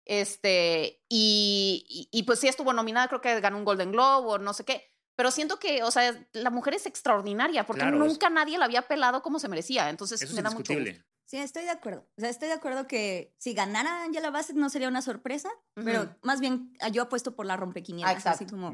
[0.07, 4.38] Este, y, y, y pues sí estuvo nominada, creo que ganó un Golden Globe o
[4.38, 4.85] no sé qué.
[5.16, 8.66] Pero siento que, o sea, la mujer es extraordinaria porque Claro, es- nunca nadie la
[8.66, 9.88] había pelado como se merecía.
[9.90, 10.73] Entonces Eso es me da mucho gusto.
[10.75, 11.07] indiscutible.
[11.25, 12.07] Sí, estoy de acuerdo.
[12.16, 16.03] O sea, estoy de acuerdo que si ganara Angela Bassett no sería una sorpresa, pero
[16.03, 16.11] Ujú.
[16.23, 18.11] más bien ah, yo apuesto por la rompequinielas.
[18.14, 18.45] Ah, exacto.
[18.45, 18.73] Así como.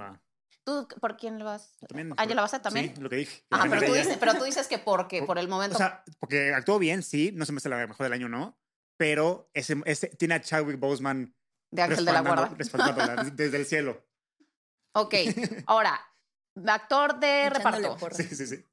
[0.64, 1.76] ¿Tú por quién le vas?
[1.88, 2.94] También, ¿Angela Bassett también?
[2.94, 3.42] Sí, lo que dije.
[3.48, 5.74] Pero tú, dices, pero tú dices que porque, Por- por el momento.
[5.76, 8.56] O sea, porque actuó bien, sí, no se me hace la mejor del año, no.
[9.02, 11.34] Pero ese, ese, tiene a Chadwick Boseman
[11.72, 12.54] de Ángel de la Guarda.
[13.32, 14.06] desde- el cielo.
[14.94, 15.14] Ok,
[15.66, 16.00] ahora,
[16.68, 18.16] actor de Echándole reparto.
[18.16, 18.64] Sí, sí, sí.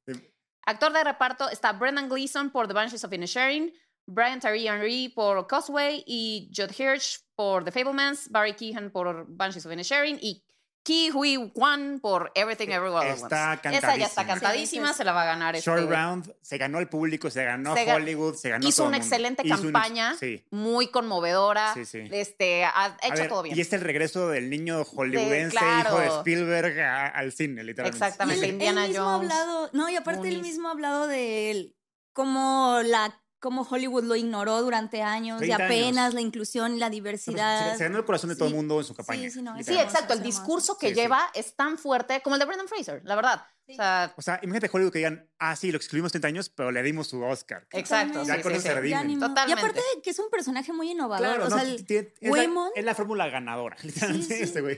[0.68, 3.74] Actor de reparto está Brendan Gleeson por The Banshees of Inisherin,
[4.06, 9.66] Brian Tyree Henry por Causeway y Judd Hirsch por The Fablemans, Barry Keehan por Banshees
[9.66, 10.46] of Inisherin y
[10.82, 13.78] Ki Hui Kwan por Everything Everywhere at Está Once.
[13.78, 14.26] Esa ya está cantadísima.
[14.26, 14.98] cantadísima, Sí, sí.
[14.98, 15.70] se la va a ganar este.
[15.70, 18.88] Short Round, se ganó el público, se ganó Se ga- Hollywood, se ganó hizo todo
[18.88, 19.16] una el mundo.
[19.16, 20.16] excelente Hizo una- campaña.
[20.20, 20.44] sí.
[20.52, 21.74] Muy conmovedora.
[21.74, 22.08] Sí, sí.
[22.12, 23.58] Este, ha hecho ver, todo bien.
[23.58, 25.90] Y es el regreso del niño hollywoodense, claro.
[25.90, 28.04] hijo de Spielberg, a- al cine, literalmente.
[28.06, 28.46] Exactamente.
[28.46, 30.42] Y él- Indiana él mismo Jones, ha hablado, no, y aparte él Goonies.
[30.54, 31.76] mismo ha hablado de él,
[32.14, 36.14] cómo la cómo Hollywood lo ignoró durante años, y 30 apenas años.
[36.16, 37.76] la inclusión y la Se, diversidad.
[37.78, 38.56] se ganó el corazón de todo el Sí.
[38.58, 39.22] mundo en su campaña.
[39.24, 40.14] Sí, sí, no, Sí, exacto.
[40.14, 41.02] El discurso que Sí, sí.
[41.02, 43.44] lleva es tan fuerte como el de Brendan Fraser, la verdad.
[43.68, 46.72] O sea, O sea, imagínate Hollywood que digan, ah, sí, lo excluimos 30 años, pero
[46.72, 47.68] le dimos su Oscar.
[47.72, 48.24] exacto.
[48.26, 48.68] Ya sí, con sí, eso sí.
[48.70, 48.90] se redime.
[48.90, 49.30] Ya ni modo.
[49.30, 49.62] Totalmente.
[49.62, 51.28] Y aparte que es un personaje muy innovador.
[51.28, 54.44] Claro, o no, sea, el- tiene- es, la, es la fórmula ganadora, literalmente, sí.
[54.44, 54.78] este güey.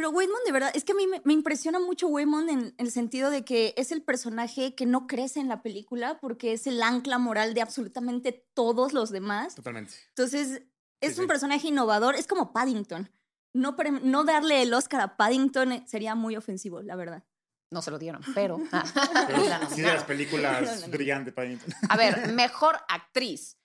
[0.00, 2.90] Pero Waymond, de verdad, es que a mí me, me impresiona mucho Waymond en el
[2.90, 6.82] sentido de que es el personaje que no crece en la película porque es el
[6.82, 9.54] ancla moral de absolutamente todos los demás.
[9.56, 9.92] Totalmente.
[10.08, 10.62] Entonces,
[11.02, 11.28] es Sí, un sí.
[11.28, 13.10] personaje innovador, es como Paddington.
[13.52, 17.22] No, pre- no darle el Oscar a Paddington eh, sería muy ofensivo, la verdad.
[17.70, 18.58] No se lo dieron, pero.
[18.72, 18.84] ah,
[19.28, 20.92] Pero sí, de las películas No, no, no.
[20.92, 21.74] brillantes Paddington.
[21.90, 23.58] A ver, mejor actriz.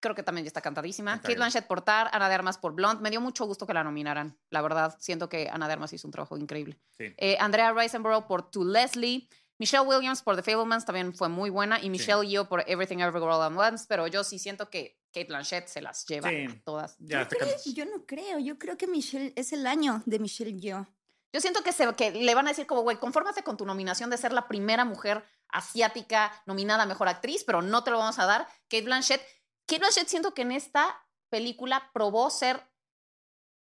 [0.00, 1.12] Creo que también ya está cantadísima.
[1.12, 1.34] Canta Kate.
[1.36, 3.02] Blanchett por Tar, Ana de Armas por Blonde.
[3.02, 4.96] Me dio mucho gusto que la nominaran, la verdad.
[5.00, 6.78] Siento que Ana de Armas hizo un trabajo increíble.
[6.96, 7.12] Sí.
[7.16, 9.28] Eh, Andrea Riseborough por To Leslie.
[9.58, 11.82] Michelle Williams por The Fablemans también fue muy buena.
[11.82, 13.86] Y Michelle Yeoh por Everything Everywhere All at Once.
[13.88, 16.44] Pero yo sí siento que Kate Blanchett se las lleva Sí.
[16.48, 16.96] a todas.
[17.00, 18.38] Yo no creo.
[18.38, 20.86] Yo creo que Michelle es el año de Michelle Yeoh.
[21.32, 24.08] Yo siento que, se, que le van a decir como, güey, confórmate con tu nominación
[24.10, 28.18] de ser la primera mujer asiática nominada a Mejor Actriz, pero no te lo vamos
[28.18, 28.46] a dar.
[28.70, 29.20] Kate Blanchett.
[29.68, 32.60] Kate Blanchett siento que en esta película probó ser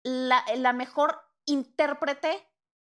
[0.05, 2.46] la, la mejor intérprete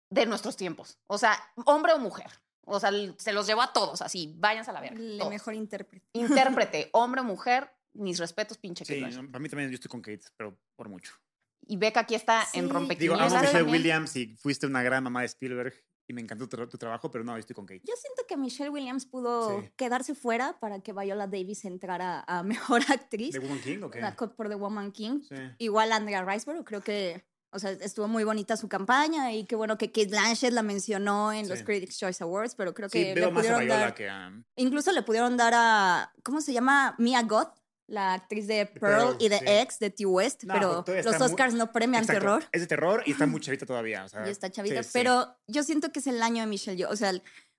[0.09, 0.97] de nuestros tiempos.
[1.07, 2.27] O sea, hombre o mujer.
[2.65, 4.97] O sea, se los llevó a todos, así, váyanse a la verga.
[5.19, 5.29] Todos.
[5.29, 6.05] mejor intérprete.
[6.13, 9.31] Intérprete, hombre o mujer, mis respetos, pinche Kate Sí, Blanchett.
[9.31, 11.13] para mí también yo estoy con Kate, pero por mucho.
[11.61, 12.59] Y Beca aquí está en Sí.
[12.61, 13.31] Digo, rompequinielas.
[13.31, 13.63] amo a Michelle.
[13.71, 15.73] Williams y fuiste una gran mamá de Spielberg
[16.07, 17.81] y me encantó tu, tu trabajo, pero no, estoy con Kate.
[17.83, 19.69] Yo siento que Michelle Williams pudo Sí.
[19.75, 24.01] quedarse fuera para que Viola Davis entrara a mejor actriz ¿De Woman King o qué?
[24.35, 25.21] por The Woman King.
[25.27, 25.35] Sí.
[25.59, 29.77] Igual Andrea Riseborough, creo que o sea, estuvo muy bonita su campaña y qué bueno
[29.77, 31.65] que Kate Blanchett la mencionó en los Sí.
[31.65, 34.09] Critics' Choice Awards, pero creo Sí, que veo le más a pudieron Viola dar, que
[34.09, 34.31] a...
[34.57, 36.93] incluso le pudieron dar a, ¿cómo se llama?
[36.99, 39.45] Mia Goth, la actriz de Pearl, Pearl, y de sí.
[39.47, 40.05] X, de T.
[40.05, 42.45] West, No, pero los muy- Oscars no premian Exacto, terror.
[42.51, 44.03] Es de terror y está muy chavita todavía.
[44.03, 44.93] O sea, y está chavita, sí, sí.
[44.93, 47.13] pero yo siento que es el año de Michelle Yeoh, o sea,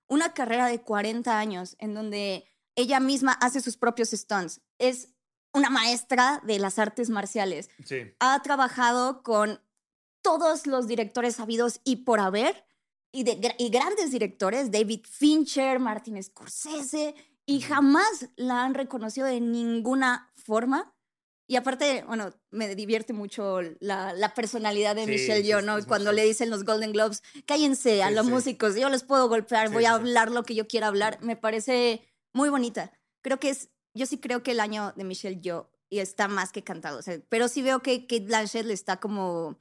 [0.07, 4.61] una carrera de 40 años en donde ella misma hace sus propios stunts.
[4.77, 5.09] Es
[5.53, 7.69] una maestra de las artes marciales.
[8.19, 9.59] Ha trabajado con
[10.21, 12.65] todos los directores sabidos y por haber
[13.11, 17.15] y, de, gra- y grandes directores, David Fincher, Martin Scorsese,
[17.49, 20.93] y jamás la han reconocido de ninguna forma.
[21.47, 25.83] Y aparte, bueno, me divierte mucho la, la personalidad de Sí, Michelle Yeoh, ¿no?
[25.87, 28.31] Cuando le dicen los Golden Globes, cállense a Sí, los sí.
[28.31, 31.17] músicos, yo les puedo golpear, voy a hablar lo que yo quiera hablar.
[31.23, 32.91] Me parece muy bonita.
[33.23, 36.51] Creo que es, yo sí creo que el año de Michelle Yeoh y está más
[36.51, 36.99] que cantado.
[36.99, 39.57] o sea, pero sí veo que Kate Blanchett le está como,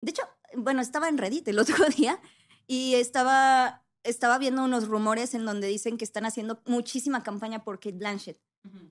[0.00, 0.22] de hecho,
[0.54, 2.18] bueno, estaba en Reddit el otro día
[2.66, 7.78] y estaba, estaba viendo unos rumores en donde dicen que están haciendo muchísima campaña por
[7.78, 8.40] Kate Blanchett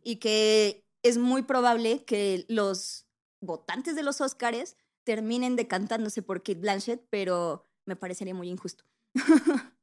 [0.04, 3.06] y que es muy probable que los
[3.42, 8.84] votantes de los Oscars terminen decantándose por Kate Blanchett, pero me parecería muy injusto.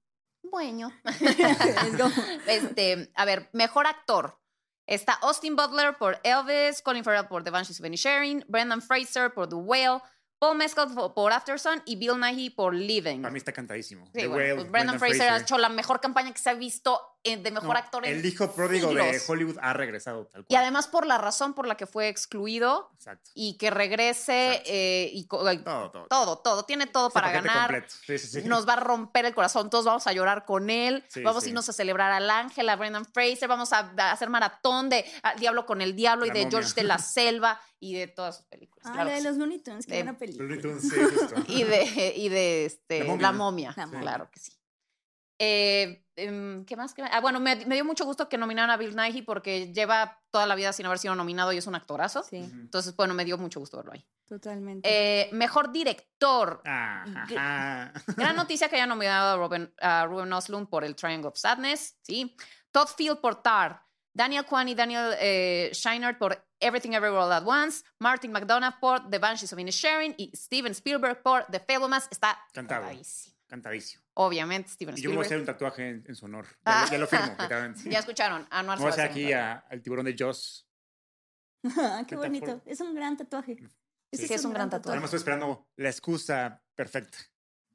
[0.53, 0.93] Bueno.
[2.47, 4.39] Este, a ver, mejor actor.
[4.87, 9.49] Está Austin Butler por Elvis, Colin Farrell por The Banshees of Inisherin, Brendan Fraser por
[9.49, 10.03] The Whale,
[10.43, 13.21] Paul Mescal por Aftersun y Bill Nighy por Living.
[13.23, 14.07] Para mí está cantadísimo.
[14.07, 17.01] Sí, The bueno, pues Brendan, Fraser, ha hecho la mejor campaña que se ha visto
[17.25, 19.29] de mejor No, actor en El hijo pródigo de siglos.
[19.31, 20.63] Hollywood ha regresado tal Y cual.
[20.63, 23.31] además por la razón por la que fue excluido Exacto.
[23.35, 26.07] y que regrese eh, y Todo, todo.
[26.09, 27.69] todo, todo, tiene todo Ese para ganar.
[27.69, 27.95] completo.
[28.07, 28.43] Sí, sí, sí.
[28.49, 31.49] Nos va a romper el corazón, todos vamos a llorar con él, Sí, vamos a
[31.49, 35.05] irnos a celebrar al ángel, a Brendan Fraser, vamos a, a hacer maratón de
[35.39, 36.59] Diablo con el Diablo y La de momia.
[36.59, 38.85] George de la Selva y de todas sus películas.
[38.87, 40.45] Ah, claro la de los Looney Tunes, qué De- buena película.
[40.49, 41.35] Looney Tunes, sí, justo.
[41.49, 43.33] Y de, y de este, La La momia.
[43.33, 44.01] momia, La momia.
[44.01, 44.53] claro que sí.
[45.39, 46.93] Eh, ¿Qué más?
[46.95, 47.11] ¿Qué más?
[47.13, 50.47] Ah, bueno, me, me dio mucho gusto que nominaran a Bill Nighy porque lleva toda
[50.47, 52.23] la vida sin haber sido nominado y es un actorazo.
[52.23, 52.37] Sí.
[52.37, 54.07] Entonces, bueno, me dio mucho gusto verlo ahí.
[54.27, 54.89] totalmente.
[54.91, 56.61] Eh, mejor director.
[56.67, 57.93] Ah, ajá.
[58.17, 62.37] Gran noticia que haya nominado a Ruben, a Ruben por el Triangle of Sadness, sí.
[62.71, 63.83] Todd Field por Tar.
[64.15, 67.83] Daniel Kwan y Daniel eh, Scheinert por Everything Everywhere All at Once.
[67.99, 70.15] Martin McDonough por The Banshees of Inisherin.
[70.19, 72.09] Y Steven Spielberg por The Fablemans.
[72.11, 72.83] Está Cantado.
[72.83, 73.37] cantadísimo.
[73.47, 74.02] Cantadísimo.
[74.15, 76.47] Obviamente, Steven Y yo me voy a hacer un tatuaje en, en su honor.
[76.47, 76.89] Ya, Ah.
[76.91, 77.91] ya lo firmo, literalmente.
[77.91, 78.47] Ya escucharon.
[78.51, 80.69] Anuar Me voy a hacer aquí a- al tiburón de Joss.
[81.79, 82.61] Ah, qué bonito.
[82.67, 83.57] Es un gran tatuaje.
[84.13, 84.95] Sí, sí, es un gran tatuaje.
[84.97, 87.19] Además estoy esperando la excusa perfecta.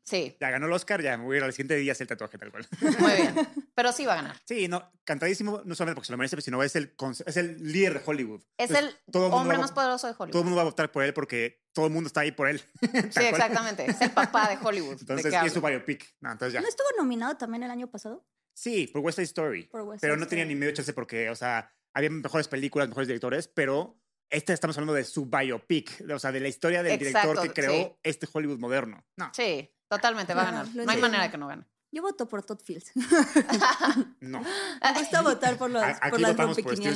[0.10, 2.06] Sí, Ya ganó el Oscar, ya me voy a ir al siguiente día a hacer
[2.06, 2.66] el tatuaje tal cual.
[3.00, 3.36] muy bien.
[3.76, 4.38] Pero sí va a ganar.
[4.46, 7.96] Sí, no, cantadísimo, no solamente porque se lo merece, sino es el, es el líder
[7.96, 8.42] de Hollywood.
[8.58, 10.44] Es Entonces, el todo hombre va- más poderoso de Todo el Hollywood.
[10.46, 12.62] mundo va a votar por él porque todo el mundo está ahí por él.
[13.12, 13.86] Sí, exactamente.
[13.86, 14.96] Es el papá de Hollywood.
[14.96, 16.16] ¿De Entonces, y es su biopic.
[16.22, 16.62] No, entonces ya.
[16.62, 18.26] ¿No estuvo nominado también el año pasado?
[18.54, 19.64] Sí, por West Side Story.
[19.66, 20.56] Por West pero no tenía Story.
[20.56, 24.94] ni medio chance porque, o sea, había mejores películas, mejores directores, pero este estamos hablando
[24.94, 27.92] de su biopic, o sea, de la historia del director que creó sí.
[28.04, 29.06] este Hollywood moderno.
[29.18, 30.68] No, Sí, totalmente va a ganar.
[30.74, 31.66] No hay manera de que no gane.
[31.90, 32.92] Yo voto por Todd Fields.
[34.20, 34.42] no.
[34.42, 36.36] Me gusta votar por, los, A- aquí por las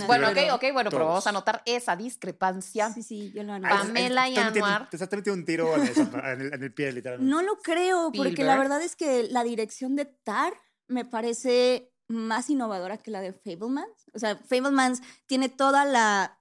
[0.05, 1.07] Bueno, ok, pero- ok, bueno, pero Todos.
[1.07, 2.91] vamos a anotar esa discrepancia.
[2.93, 3.73] Sí, sí, yo lo anoto.
[3.73, 4.89] Pamela y Anuar.
[4.89, 6.01] Te estás metiendo un tiro en, esa-
[6.33, 7.29] en el, en el pie, literalmente.
[7.29, 8.47] No lo creo, porque Spielberg.
[8.47, 10.53] la verdad es que la dirección de Tar
[10.87, 14.09] me parece más innovadora que la de Fablemans.
[14.13, 16.37] O sea, Fablemans tiene toda la...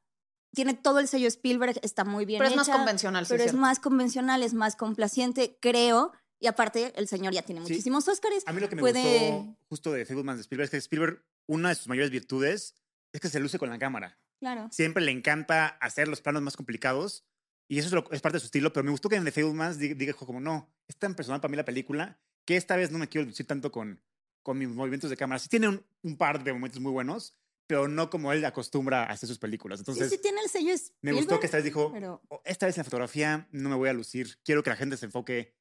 [0.52, 3.30] Tiene todo el sello Spielberg, está muy bien Pero es más convencional, sí.
[3.30, 3.60] pero es cierto.
[3.60, 5.56] más convencional, es más complaciente.
[5.60, 6.10] Creo
[6.40, 7.72] Y aparte, el señor ya tiene Sí.
[7.72, 8.42] muchísimos Óscares.
[8.46, 11.22] A mí lo que me puede- gustó justo de Fablemans de Spielberg es que Spielberg,
[11.46, 12.74] una de sus mayores virtudes
[13.12, 14.18] es que se luce con la cámara.
[14.38, 14.68] Claro.
[14.72, 17.24] Siempre le encanta hacer los planos más complicados
[17.68, 19.32] y eso es, lo- es parte de su estilo, pero me gustó que en The
[19.32, 22.90] Fablemans diga, diga como, no, es tan personal para mí la película que esta vez
[22.90, 24.00] no me quiero lucir tanto con,
[24.42, 25.38] con mis movimientos de cámara.
[25.38, 27.34] Sí tiene un, un par de momentos muy buenos,
[27.66, 29.78] pero no como él acostumbra a hacer sus películas.
[29.80, 30.72] Entonces, sí, sí tiene el sello
[31.02, 33.68] me gustó Spielberg, que esta vez dijo, pero "Oh, esta vez en la fotografía no
[33.68, 35.54] me voy a lucir, quiero que la gente se enfoque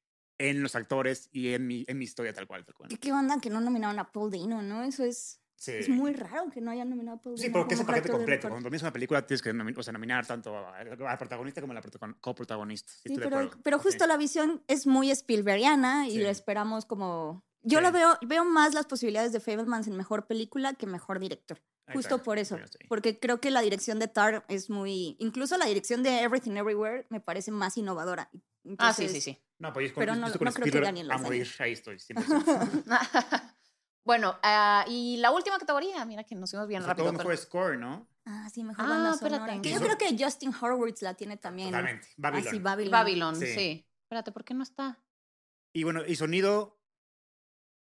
[0.48, 2.64] en los actores y en mi, en mi historia tal cual.
[2.64, 2.88] Tal cual.
[2.98, 4.82] ¿qué, onda que no nominaron a Paul Dano, no?
[4.82, 5.72] Eso es, Sí.
[5.72, 8.08] es muy raro que no hayan nominado a Paul Sí, Dano porque es el paquete
[8.08, 8.48] completo.
[8.48, 11.72] Cuando miras una película tienes que nomi- o sea, nominar tanto a- al protagonista como
[11.72, 12.90] a la protagon- coprotagonista.
[13.04, 13.84] Sí, Sí, pero, pero Sí.
[13.84, 16.18] justo la visión es muy Spielbergiana y Sí.
[16.22, 17.44] lo esperamos como...
[17.62, 17.84] Yo Sí.
[17.84, 21.60] lo veo, veo más las posibilidades de Fablemans en mejor película que mejor director.
[21.92, 22.56] Justo por eso.
[22.56, 22.78] Sí, sí.
[22.88, 25.16] Porque creo que la dirección de Tar es muy...
[25.18, 28.30] Incluso la dirección de Everything Everywhere me parece más innovadora.
[28.78, 29.44] Ah, sí, Entonces, sí, sí.
[29.58, 31.48] No, pues yo con, Pero no- con no creo que Spielberg gane los a morir.
[31.58, 32.14] Ahí estoy, 100%.
[34.04, 37.06] bueno, ah, y la última categoría, mira que nos fuimos bien O sea, rápido.
[37.06, 38.08] todo pero- mejor score, ¿no?
[38.26, 39.36] Ah, sí, mejor Ah, banda espérate.
[39.40, 39.62] sonora.
[39.62, 41.70] Que yo creo que Justin Horwitz la tiene también.
[41.70, 42.06] Totalmente.
[42.10, 42.50] Ah, Babylon.
[42.52, 42.90] sí, Babylon.
[42.92, 43.46] Babylon, Sí.
[43.46, 43.86] sí.
[44.04, 45.02] Espérate, ¿por qué no está?
[45.72, 46.76] Y bueno, y sonido.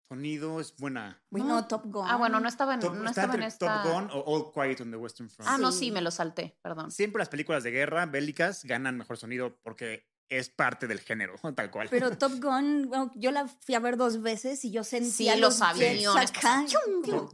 [0.08, 1.22] Sonido es buena.
[1.30, 1.66] Bueno, No.
[1.66, 2.06] Top Gun.
[2.06, 3.82] Ah, bueno, no estaba en, Top, no estaba en esta.
[3.82, 5.50] Top Gun o All Quiet on the Western Front.
[5.50, 5.78] Ah, no, Sí.
[5.86, 6.90] sí, me lo salté, perdón.
[6.90, 11.70] Siempre las películas de guerra bélicas ganan mejor sonido porque es parte del género, tal
[11.70, 11.88] cual.
[11.90, 15.40] Pero Top Gun, bueno, yo la fui a ver dos veces y yo sentía Sí,
[15.40, 16.64] los aviones acá.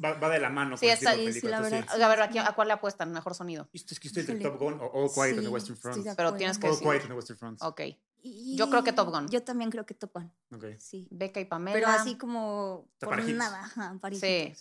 [0.04, 1.86] va, va de la mano Sí, esa- sí, sí, la verdad.
[2.02, 3.12] A ver, ¿a, quién- a cuál le apuestan?
[3.12, 3.68] Mejor sonido.
[3.72, 4.40] Esto es que estoy entre.
[4.50, 6.06] Top Gun o All Quiet on the Western Front.
[6.16, 6.88] Pero tienes que All decir.
[6.88, 7.62] Quiet on the Western Front.
[7.62, 7.80] Ok.
[8.20, 9.28] Y- Yo creo que Top Gun.
[9.28, 10.64] Yo también creo que Top Gun, Ok.
[10.80, 11.06] sí.
[11.12, 11.74] Beca y Pamela.
[11.78, 13.38] Pero así como por parejitos.
[13.38, 14.54] nada, ajá, Sí.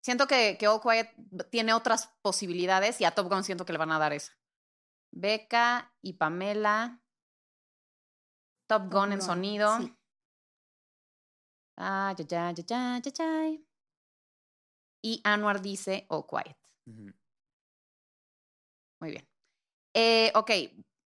[0.00, 1.08] Siento que, que All Quiet
[1.50, 4.32] tiene otras posibilidades y a Top Gun siento que le van a dar esa.
[5.12, 7.00] Beca y Pamela.
[8.68, 9.78] Top Gun en Gun, sonido.
[9.80, 9.92] sí.
[11.76, 13.58] Ah, ya, ya, ya, ya, ya, ya.
[15.02, 16.56] Y Anwar dice All Quiet.
[16.86, 17.12] Ujú.
[19.00, 19.28] Muy bien.
[19.94, 20.50] Eh, ok,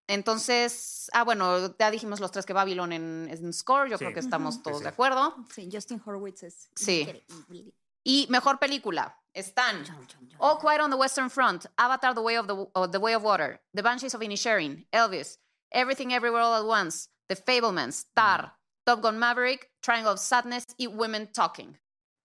[0.07, 4.03] entonces, ah, bueno, ya dijimos los tres que Babylon en, en score, yo Sí.
[4.05, 5.35] creo que estamos todos Sí, de acuerdo.
[5.53, 7.01] Sí, Justin Horwitz es Sí.
[7.01, 7.73] increíble.
[8.03, 10.29] Y mejor película están chon.
[10.39, 13.61] All Quiet on the Western Front, Avatar: The Way of the, the Way of Water,
[13.75, 15.37] The Banshees of Inisherin, Elvis,
[15.69, 20.87] Everything Everywhere All at Once, The Fablemans, Tar, Top Gun Maverick, Triangle of Sadness y
[20.87, 21.79] Women Talking.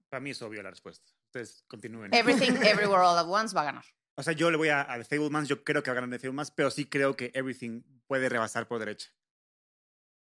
[0.09, 1.13] Para mí es obvio la respuesta.
[1.27, 2.13] Ustedes continúen.
[2.13, 3.85] Everything Everywhere All at Once va a ganar.
[4.17, 6.11] O sea, yo le voy a, a The Fablemans, yo creo que va a ganar
[6.11, 9.13] The Fablemans, pero sí creo que Everything puede rebasar por derecha.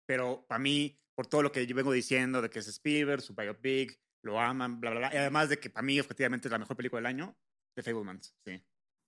[0.04, 3.36] Pero para mí, por todo lo que yo vengo diciendo de que es Spielberg, su
[3.36, 6.58] biopic, lo aman, bla, bla, bla, y además de que para mí objetivamente es la
[6.58, 7.36] mejor película del año,
[7.76, 8.60] The Fablemans, sí.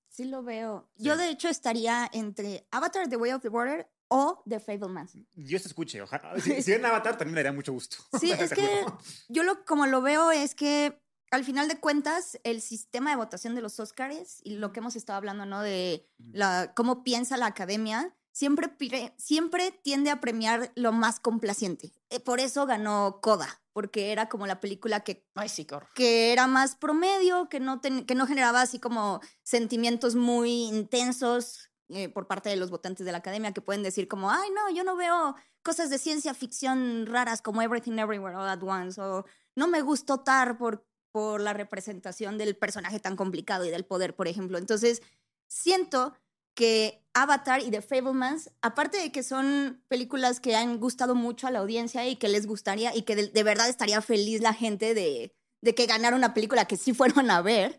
[0.09, 0.89] Sí lo veo.
[0.95, 1.03] Sí.
[1.03, 5.17] Yo de hecho estaría entre Avatar, The Way of the Water o The Fablemans.
[5.35, 6.35] Dios te escuche, ojalá.
[6.41, 7.97] Si, si ven Avatar también me daría mucho gusto.
[8.21, 8.85] Sí, es que
[9.29, 13.55] yo lo como lo veo es que al final de cuentas el sistema de votación
[13.57, 15.61] de los Oscars y lo que hemos estado hablando, ¿no?
[15.63, 21.93] De la, cómo piensa la academia, siempre, pire- siempre tiende a premiar lo más complaciente.
[22.11, 26.47] Eh, Por eso ganó Coda, porque era como la película que Ay, sí, que era
[26.47, 32.27] más promedio, que no, ten- que no generaba así como sentimientos muy intensos eh, por
[32.27, 34.97] parte de los votantes de la academia que pueden decir como, ay, no, yo no
[34.97, 39.25] veo cosas de ciencia ficción raras como Everything Everywhere All at Once, o
[39.55, 44.15] no me gustó Tar por, por la representación del personaje tan complicado y del poder,
[44.17, 44.59] por ejemplo.
[44.59, 45.03] Entonces,
[45.47, 46.15] siento
[46.55, 51.51] que Avatar y The Fablemans, aparte de que son películas que han gustado mucho a
[51.51, 54.95] la audiencia y que les gustaría y que de, de verdad estaría feliz la gente
[54.95, 57.79] de, de que ganara una película que sí fueron a ver,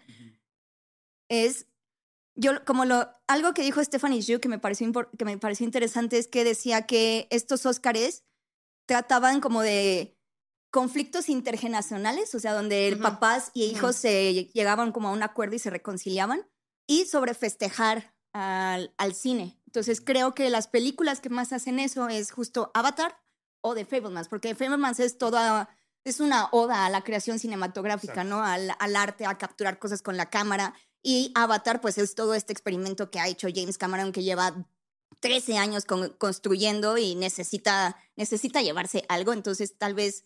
[1.29, 1.67] es
[2.35, 6.17] yo como lo algo que dijo Stephanie Xu que me pareció que me pareció interesante
[6.17, 8.23] es que decía que estos Óscares
[8.85, 10.17] trataban como de
[10.71, 13.01] conflictos intergeneracionales, o sea, donde Ujú.
[13.01, 16.45] papás y hijos se llegaban como a un acuerdo y se reconciliaban
[16.85, 19.57] y sobre festejar al, al cine.
[19.67, 23.17] Entonces creo que las películas que más hacen eso es justo Avatar
[23.61, 25.69] o The Fablemans, porque The Fablemans es toda
[26.05, 28.35] es una oda a la creación cinematográfica, Exacto.
[28.35, 28.43] ¿no?
[28.43, 30.75] Al, al arte, a capturar cosas con la cámara.
[31.07, 34.65] Y Avatar, pues es todo este experimento que ha hecho James Cameron que lleva
[35.19, 39.31] 13 años con- construyendo y necesita, necesita llevarse algo.
[39.31, 40.23] Entonces, tal vez,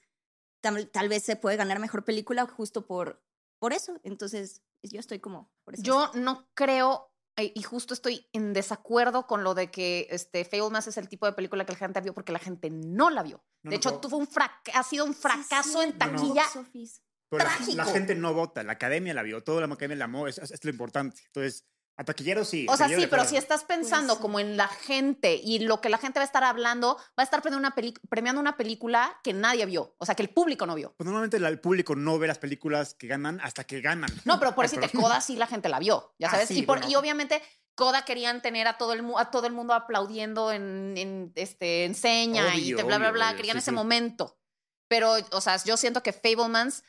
[0.62, 3.22] tal, tal vez se puede ganar mejor película justo por,
[3.60, 4.00] por eso.
[4.04, 5.84] Entonces, yo estoy como por eso.
[5.84, 10.88] Yo no creo, eh, y justo estoy en desacuerdo con lo de que este, Fablemans
[10.88, 13.44] es el tipo de película que la gente vio porque la gente no la vio.
[13.64, 16.46] No, de no, hecho, tuvo un frac- ha sido un fracaso en taquilla.
[17.30, 17.76] Pero la-.
[17.76, 20.52] La, gente no vota, la academia la vio, toda la academia la amó, es, es-
[20.52, 21.22] es lo importante.
[21.28, 21.66] Entonces,
[21.98, 22.66] A taquilleros sí.
[22.70, 24.22] O sea, sí, pero si estás pensando sí.
[24.22, 27.24] como en la gente y lo que la gente va a estar hablando, va a
[27.24, 27.76] estar premiando una,
[28.10, 30.94] premiando una película que nadie vio, o sea, que el público no vio.
[30.96, 34.10] Pues normalmente la- el público no ve las películas que ganan hasta que ganan.
[34.24, 35.02] No, pero por decirte, perdón.
[35.04, 36.48] Coda sí la gente la vio, ya Ah, sabes.
[36.48, 36.90] sí, y, por- bueno.
[36.90, 37.42] y obviamente
[37.76, 42.56] Coda querían tener a todo el, a todo el mundo aplaudiendo en, en, este, enseña
[42.56, 43.28] y te bla, bla, obvio, bla.
[43.28, 43.76] obvio, Querían sí, ese sí.
[43.76, 44.40] momento.
[44.88, 46.84] Pero, o sea, yo siento que Fablemans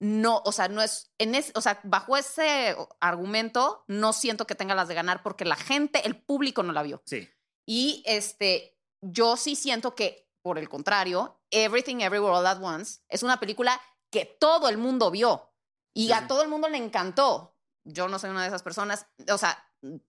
[0.00, 4.54] no, o sea, no es, en es, o sea, bajo ese argumento, no siento que
[4.54, 7.02] tenga las de ganar porque la gente, el público no la vio.
[7.06, 7.28] Sí.
[7.66, 13.22] Y este, yo sí siento que, por el contrario, Everything Everywhere All at Once es
[13.22, 13.80] una película
[14.10, 15.50] que todo el mundo vio
[15.94, 17.56] y Sí, a todo el mundo le encantó.
[17.84, 19.06] Yo no soy una de esas personas.
[19.30, 19.56] O sea,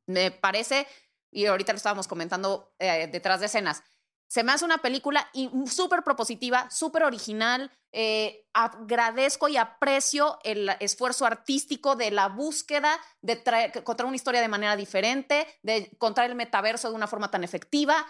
[0.07, 0.87] me parece,
[1.31, 3.83] y ahorita lo estábamos comentando eh, detrás de escenas,
[4.27, 5.29] se me hace una película
[5.65, 7.71] súper propositiva, súper original.
[7.97, 13.41] eh, agradezco y aprecio el esfuerzo artístico de la búsqueda de
[13.83, 18.05] contar una historia de manera diferente, de contar el metaverso de una forma tan efectiva,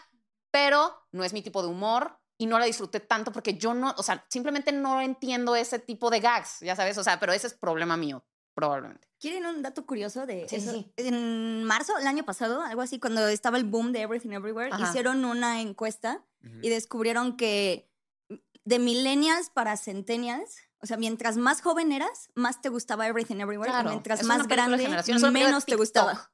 [0.52, 3.94] pero no es mi tipo de humor y no la disfruté tanto porque yo no,
[3.98, 7.48] o sea, simplemente no entiendo ese tipo de gags, ya sabes, o sea, pero ese
[7.48, 9.08] es problema mío, probablemente.
[9.20, 10.72] ¿Quieren un dato curioso de Sí, eso?
[10.72, 10.92] sí.
[10.98, 14.84] En marzo, el año pasado, algo así, cuando estaba el boom de Everything Everywhere, Ajá.
[14.90, 16.24] hicieron una encuesta
[16.62, 17.92] y descubrieron que
[18.66, 23.72] de millennials para centennials, o sea, mientras más joven eras, más te gustaba Everything Everywhere,
[23.72, 24.88] Claro, y mientras es más grande,
[25.32, 26.32] menos te gustaba.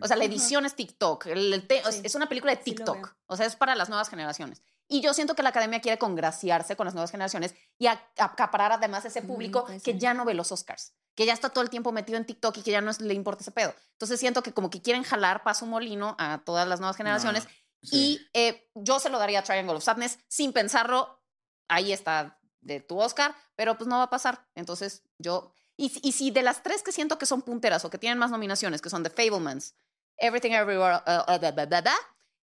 [0.00, 1.26] O sea, la edición es TikTok.
[1.26, 2.00] el- el te- Sí.
[2.04, 3.16] Es una película de TikTok.
[3.26, 4.62] o sea, es para las nuevas generaciones.
[4.88, 8.72] Y yo siento que la academia quiere congraciarse con las nuevas generaciones y a- acaparar
[8.72, 11.70] además ese público puede que ya no ve los Oscars, que ya está todo el
[11.70, 13.74] tiempo metido en TikTok y que ya no es- le importa ese pedo.
[13.92, 17.44] Entonces siento que como que quieren jalar para su molino a todas las nuevas generaciones.
[17.44, 17.50] No,
[17.82, 17.96] sí.
[17.96, 21.22] Y eh, yo se lo daría a Triangle of Sadness sin pensarlo.
[21.68, 24.46] Ahí está de tu Oscar, pero pues no va a pasar.
[24.54, 25.52] Entonces yo.
[25.76, 28.80] Y, si- de las tres que siento que son punteras o que tienen más nominaciones,
[28.80, 29.74] que son The Fablemans,
[30.16, 31.38] Everything Everywhere, uh, uh,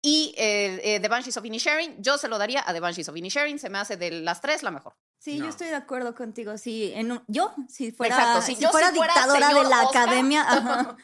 [0.01, 3.17] y eh, eh, The Banshees of Inisherin, yo se lo daría a The Banshees of
[3.17, 3.57] Inisherin.
[3.57, 4.95] Se me hace de las tres la mejor.
[5.17, 5.45] Sí, No.
[5.45, 6.55] yo estoy de acuerdo contigo.
[6.57, 9.69] Sí, en un- yo, si fuera, Exacto, si si yo fuera si fuera dictadora de
[9.69, 10.03] la Oscar.
[10.03, 10.97] academia, ajá,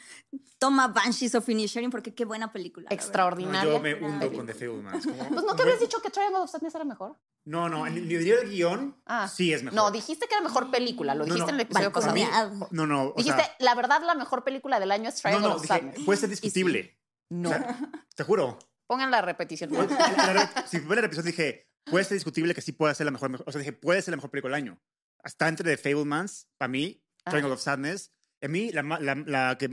[0.58, 2.86] toma Banshees of Inisherin porque qué buena película.
[2.88, 3.72] No, Extraordinaria.
[3.72, 4.46] yo me hundo con.
[4.46, 5.06] The Fablemans.
[5.06, 7.18] Pues no te habías dicho que Triangle of Sadness era mejor.
[7.44, 9.26] No, no, ni ni diría el guion, Ah.
[9.28, 9.74] sí es mejor.
[9.76, 11.16] No, dijiste que era mejor película.
[11.16, 12.68] Lo dijiste no, en el episodio pasado.
[12.70, 15.48] No, no, o Dijiste, sea, la verdad, la mejor película del año es no, Triangle
[15.48, 16.00] no, of dije, Sadness.
[16.04, 16.96] puede ser discutible.
[17.30, 17.48] No.
[17.50, 17.78] O sea,
[18.14, 18.58] te juro.
[18.86, 19.72] Pongan la repetición.
[19.72, 23.04] La- la- la- si fue la repetición dije, puede ser discutible que sí puede ser
[23.06, 24.80] la mejor, o sea, dije, puede ser la mejor película del año.
[25.24, 27.02] Está entre The Fablemans, para mí.
[27.24, 28.12] Triangle of Sadness.
[28.42, 29.68] A mí, la, la, la que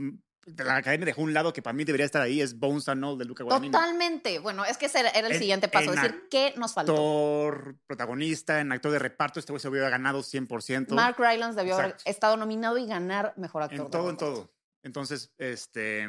[0.56, 3.18] la academia dejó un lado que para mí debería estar ahí es Bones and All
[3.18, 3.76] de Luca Guadagnino.
[3.76, 4.38] Totalmente.
[4.38, 5.92] Bueno, es que ese era el En- siguiente paso.
[5.92, 6.92] en decir, ¿qué nos faltó?
[6.92, 10.94] Actor, protagonista, en actor de reparto, este güey se hubiera ganado 100%.
[10.94, 12.10] Mark Rylance debió haber Exacto.
[12.10, 13.80] estado nominado y ganar mejor actor.
[13.86, 14.54] En todo, en todo.
[14.84, 16.06] Entonces, este,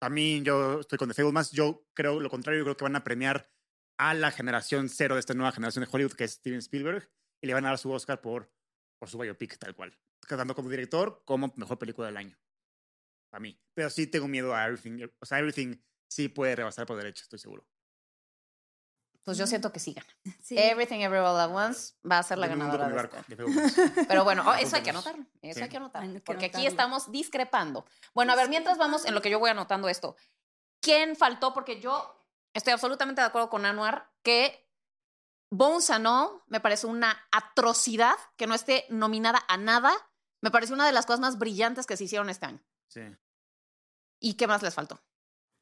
[0.00, 1.50] a mí yo estoy con The Fablemans.
[1.50, 3.50] Yo creo lo contrario, yo creo que van a premiar
[3.98, 7.46] a la generación cero de esta nueva generación de Hollywood, que es Steven Spielberg, y
[7.46, 8.52] le van a dar su Oscar por,
[8.98, 9.96] por su biopic, tal cual.
[10.28, 12.38] Tanto como director como mejor película del año.
[13.32, 13.60] A mí.
[13.74, 15.06] Pero sí tengo miedo a Everything.
[15.20, 15.76] O sea, Everything
[16.08, 17.66] sí puede rebasar por derecho, estoy seguro.
[19.24, 20.06] Pues yo siento que sí gana.
[20.40, 20.56] Sí.
[20.56, 22.86] Everything Everywhere All at Once va a ser la ganadora.
[22.88, 23.34] de barco, este.
[23.34, 23.74] Fablemans.
[24.08, 25.26] Pero bueno, oh, eso hay que anotarlo.
[25.42, 25.62] Eso Sí.
[25.64, 26.02] hay que anotar.
[26.04, 26.68] Hay que Porque aquí anotarlo.
[26.70, 27.84] estamos discrepando.
[28.14, 30.14] Bueno, a ver, mientras vamos en lo que yo voy anotando esto.
[30.80, 31.52] ¿Quién faltó?
[31.52, 32.25] Porque yo
[32.56, 34.68] estoy absolutamente de acuerdo con Anuar que
[35.50, 39.92] Bones and All me parece una atrocidad que no esté nominada a nada.
[40.42, 42.60] Me parece una de las cosas más brillantes que se hicieron este año.
[42.88, 43.00] Sí.
[44.20, 45.00] ¿Y qué más les faltó?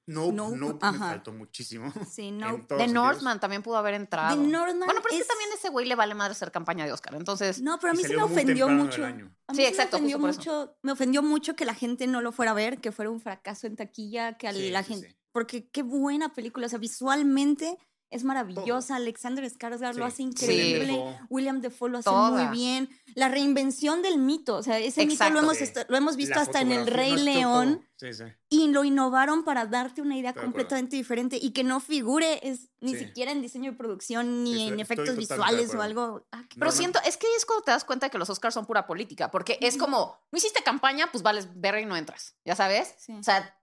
[0.06, 1.08] No, Nope, no, me ajá.
[1.10, 1.90] faltó muchísimo.
[2.10, 2.60] Sí, no.
[2.66, 2.88] The.
[2.88, 4.36] Northman también pudo haber entrado.
[4.36, 6.92] The Northman bueno, pero es, que también ese güey le vale madre hacer campaña de
[6.92, 7.14] Oscar.
[7.14, 9.06] Entonces, No, pero a mí sí me ofendió mucho.
[9.06, 9.12] Sí,
[9.56, 10.38] me exacto, ofendió justo por eso.
[10.66, 10.78] mucho.
[10.82, 13.66] Me ofendió mucho que la gente no lo fuera a ver, que fuera un fracaso
[13.66, 15.16] en taquilla, que a Sí, la sí, gente.
[15.34, 15.38] Sí.
[15.40, 16.66] Porque qué buena película.
[16.66, 17.76] O sea, visualmente
[18.10, 18.94] es maravillosa.
[18.94, 20.08] Alexander Skarsgård lo Sí.
[20.08, 20.22] hace Sí.
[20.22, 20.92] increíble.
[20.92, 21.18] Defoe.
[21.30, 22.30] William Defoe lo hace Toda.
[22.46, 22.88] muy bien.
[23.16, 24.54] La reinvención del mito.
[24.56, 25.34] O sea, ese mito Exacto.
[25.34, 25.64] lo hemos, Sí.
[25.88, 27.88] lo hemos visto La hasta en El Rey no, León.
[27.96, 28.22] Sí, sí.
[28.50, 32.68] Y lo innovaron para darte una idea Estoy completamente diferente y que no figure es,
[32.80, 33.00] ni Sí.
[33.06, 36.24] siquiera en diseño de producción ni Sí, en efectos visuales o algo.
[36.30, 36.78] Ah, qué Pero No, no.
[36.78, 39.58] siento, es que es cuando te das cuenta que los Oscars son pura política, porque
[39.60, 42.94] es como, no hiciste campaña, pues vales verga y no entras, ¿ya sabes?
[42.98, 43.12] Sí.
[43.14, 43.58] O sea,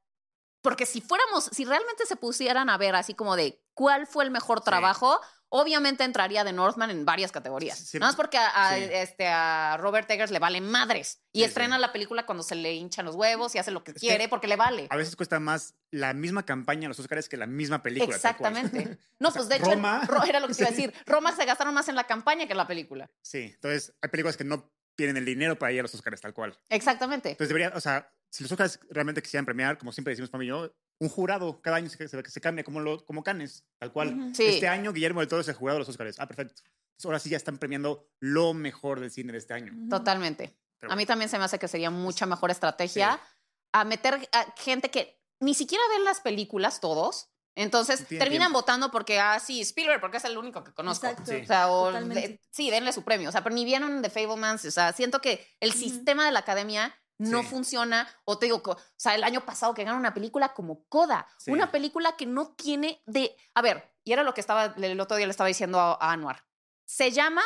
[0.62, 4.32] porque si fuéramos, si realmente se pusieran a ver así como de cuál fue el
[4.32, 5.20] mejor trabajo,
[5.54, 7.78] obviamente entraría de Northman en varias categorías.
[7.78, 8.88] Sí, Nada más porque a, a, sí.
[8.92, 13.06] este, a Robert Eggers le vale madres y estrena la película cuando se le hinchan
[13.06, 14.88] los huevos y hace lo que quiere porque le vale.
[14.90, 18.16] A veces cuesta más la misma campaña en los Oscars que la misma película.
[18.16, 18.98] Exactamente.
[19.20, 20.94] No, O sea, pues de hecho, Roma- Ro- era lo que te iba a decir.
[21.06, 23.10] Roma se gastaron más en la campaña que en la película.
[23.22, 26.34] Sí, entonces hay películas que no tienen el dinero para ir a los Oscars tal
[26.34, 26.58] cual.
[26.70, 27.30] Exactamente.
[27.32, 30.48] Entonces debería, o sea, si los Oscars realmente quisieran premiar, como siempre decimos para mí
[30.48, 34.32] yo, un jurado cada año se, se, se cambia como, lo, como Canes, tal cual.
[34.34, 34.46] Sí.
[34.46, 36.20] Este año Guillermo del Toro es el jurado de los Oscars.
[36.20, 36.54] Ah, perfecto.
[36.64, 39.74] Entonces, ahora sí ya están premiando lo mejor del cine de este año.
[39.90, 40.58] Totalmente.
[40.80, 43.36] Pero A mí también se me hace que sería mucha mejor estrategia Sí.
[43.74, 47.28] a meter a gente que ni siquiera ven las películas todos.
[47.56, 48.60] Entonces tiene terminan tiempo.
[48.60, 51.08] votando porque, ah, sí, Spielberg, porque es el único que conozco.
[51.08, 51.32] Exacto.
[51.32, 51.42] Sí.
[51.42, 53.28] O sea, o de- sí, denle su premio.
[53.30, 54.64] O sea, pero ni vieron The Fablemans.
[54.66, 57.48] O sea, siento que el sistema de la academia no Sí.
[57.50, 58.08] funciona.
[58.26, 61.28] O te digo, o sea, el año pasado que ganaron una película como Coda.
[61.38, 61.52] Sí.
[61.52, 63.36] Una película que no tiene de.
[63.54, 66.12] A ver, y era lo que estaba, el otro día le estaba diciendo a, a
[66.12, 66.44] Anwar.
[66.86, 67.44] Se llama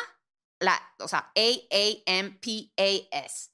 [0.59, 3.49] la, o sea, A-A-M-P-A-S.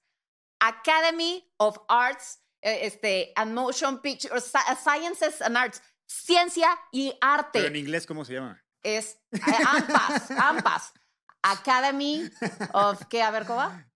[0.59, 5.81] Academy of Arts eh, este, and Motion Picture, Sci- Sciences and Arts.
[6.05, 8.61] Ciencia y arte Pero en inglés, ¿cómo se llama?
[8.83, 10.93] es eh, AMPAS, AMPAS.
[11.41, 12.29] Academy
[12.73, 13.23] of, ¿qué?
[13.23, 13.87] A ver, ¿cómo va?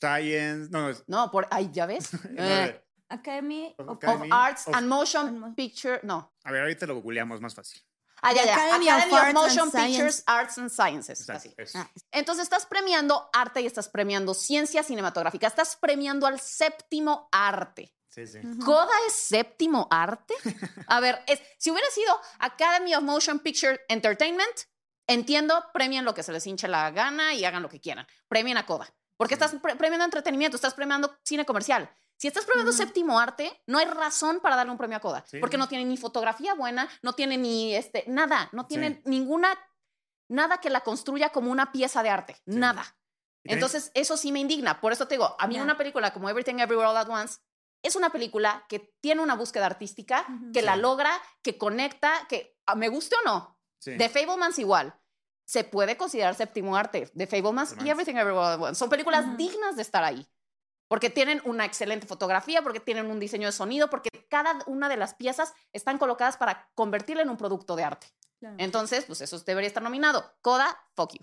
[0.00, 0.70] Science.
[0.70, 1.02] No, es.
[1.06, 2.12] No, por, ay, ¿ya ves?
[2.30, 3.98] no, Eh, Academy Of
[4.30, 6.34] Arts of- and Motion Picture, no.
[6.44, 7.82] A ver, ahorita lo googleamos más fácil.
[8.24, 8.54] Ah, ya, ya.
[8.54, 9.88] Academy Academy, of Motion Science.
[9.90, 11.20] Pictures, Arts and Sciences.
[11.20, 11.54] Exacto, así.
[11.58, 11.78] eso.
[11.78, 15.46] Ah, Entonces estás premiando arte y estás premiando ciencia cinematográfica.
[15.48, 17.92] Estás premiando al séptimo arte.
[18.08, 18.38] Sí, sí.
[18.64, 20.34] ¿Coda es séptimo arte?
[20.86, 24.54] A ver, es, si hubiera sido Academy of Motion Picture Entertainment,
[25.08, 28.06] entiendo, premien lo que se les hinche la gana y hagan lo que quieran.
[28.28, 28.86] Premien a Coda.
[29.16, 31.88] Porque estás pre- premiando entretenimiento, estás premiando cine comercial.
[32.16, 32.78] Si estás premiando Ujú.
[32.78, 35.24] séptimo arte, no hay razón para darle un premio a Coda.
[35.26, 35.38] Sí.
[35.40, 39.02] Porque no tiene ni fotografía buena, no tiene ni este, nada, no tiene Sí.
[39.06, 39.52] ninguna,
[40.28, 42.34] nada que la construya como una pieza de arte.
[42.34, 42.42] Sí.
[42.46, 42.84] Nada.
[43.44, 44.80] Entonces, eso sí me indigna.
[44.80, 45.62] Por eso te digo, a mí Ya.
[45.64, 47.38] una película como Everything Everywhere All at Once
[47.82, 50.52] es una película que tiene una búsqueda artística, Ujú.
[50.52, 51.10] que la logra,
[51.42, 53.58] que conecta, que ah, me guste o no.
[53.84, 54.94] The Fablemans igual.
[55.52, 57.10] Se puede considerar séptimo arte.
[57.14, 57.88] The Fablemans y.
[57.90, 58.78] Everything Everywhere Once.
[58.78, 60.26] Son películas dignas de estar ahí.
[60.88, 64.96] Porque tienen una excelente fotografía, porque tienen un diseño de sonido, porque cada una de
[64.96, 68.06] las piezas están colocadas para convertirla en un producto de arte.
[68.40, 68.56] Claro.
[68.58, 70.24] Entonces, pues eso debería estar nominado.
[70.40, 71.20] Coda, fuck you.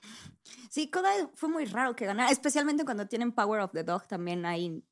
[0.70, 4.46] Sí, Coda fue muy raro que ganara, especialmente cuando tienen Power of the Dog también
[4.46, 4.84] ahí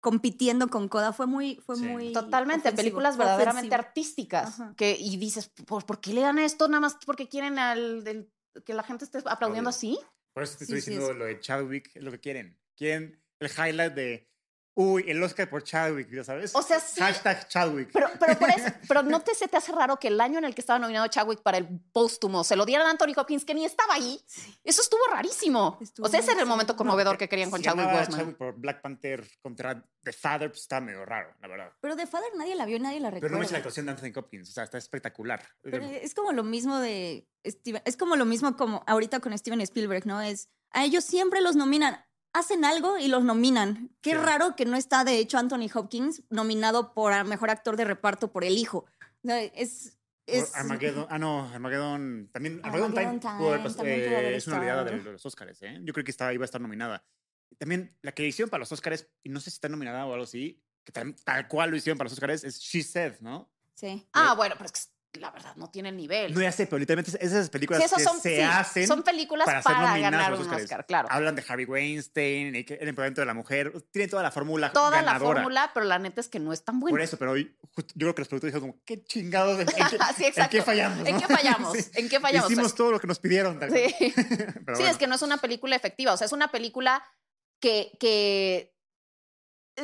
[0.00, 1.12] compitiendo con Coda.
[1.12, 1.82] Fue muy, fue Sí.
[1.84, 2.12] muy.
[2.12, 3.88] Totalmente, ofensivo, películas verdaderamente ofensivo.
[3.88, 4.60] artísticas.
[4.60, 4.74] Ajá.
[4.76, 8.30] Que, y dices, ¿por, por qué le dan esto nada más porque quieren al, del-
[8.64, 9.76] que la gente esté aplaudiendo Obvio.
[9.76, 9.98] así?
[10.32, 12.58] Por eso te estoy sí, diciendo es- lo de Chadwick, es lo que quieren.
[12.76, 14.30] Quieren el highlight de,
[14.76, 16.54] uy, el Oscar por Chadwick, ya sabes.
[16.54, 17.00] O sea, sí.
[17.00, 17.90] Hashtag Chadwick.
[17.92, 20.44] Pero, pero, por eso, pero no te, se te hace raro que el año en
[20.44, 23.54] el que estaba nominado Chadwick para el póstumo se lo dieran a Anthony Hopkins, que
[23.54, 24.20] ni estaba ahí.
[24.62, 25.78] Eso estuvo rarísimo.
[25.80, 28.18] Estuvo o sea, ese era el momento conmovedor que querían con Si Chadwick Boseman.
[28.20, 31.72] Chadwick por Black Panther contra The Father, pues está medio raro, la verdad.
[31.80, 33.38] Pero de Father nadie la vio, nadie la Pero recuerda.
[33.38, 35.42] no es la actuación de Anthony Hopkins, o sea, está espectacular.
[35.62, 39.60] Pero es como lo mismo de Steven, es como lo mismo como ahorita con Steven
[39.62, 40.20] Spielberg, ¿no?
[40.20, 42.04] Es a ellos siempre los nominan,
[42.38, 43.90] hacen algo y los nominan.
[44.00, 44.16] Qué Sí.
[44.16, 48.30] raro que no está de hecho Anthony Hopkins nominado por a mejor actor de reparto
[48.32, 48.86] por El hijo.
[49.22, 49.96] Es
[50.56, 52.60] Armageddon, ah, no, Armageddon también.
[52.64, 55.78] Armageddon, Armageddon Time, haber también pudo haber eh, es una olvidada de, los Oscars, ¿eh?
[55.82, 57.04] Yo creo que estaba, iba a estar nominada.
[57.58, 60.24] También la que hicieron para los Oscars, y no sé si está nominada o algo
[60.24, 63.48] así, que tal, tal cual lo hicieron para los Oscars, es She Said, ¿no?
[63.74, 64.04] sí.
[64.12, 66.32] Ah, bueno, pero es que la verdad no tiene el nivel.
[66.34, 69.02] No, ya sé, pero literalmente es- esas películas Sí, que son, se sí, hacen son
[69.02, 70.48] películas para ganar un.
[70.48, 71.08] Oscar, claro.
[71.10, 75.18] Hablan de Harvey Weinstein, el empoderamiento de la mujer, tienen toda la fórmula Toda la
[75.18, 76.92] fórmula, pero la neta es que no es tan buena.
[76.92, 79.66] Por eso, pero hoy, justo- yo creo que los productores dijeron como, qué chingados, ¿en
[79.66, 79.72] qué,
[80.16, 81.06] Sí, en qué fallamos?
[81.06, 81.76] ¿En no?" qué fallamos?
[81.94, 82.50] ¿En qué fallamos?
[82.50, 83.58] Hicimos todo lo que nos pidieron.
[83.58, 83.70] tal.
[83.72, 83.94] Sí.
[84.14, 84.86] Pero sí, bueno.
[84.88, 87.02] es que no es una película efectiva, o sea, es una película
[87.60, 88.75] que, que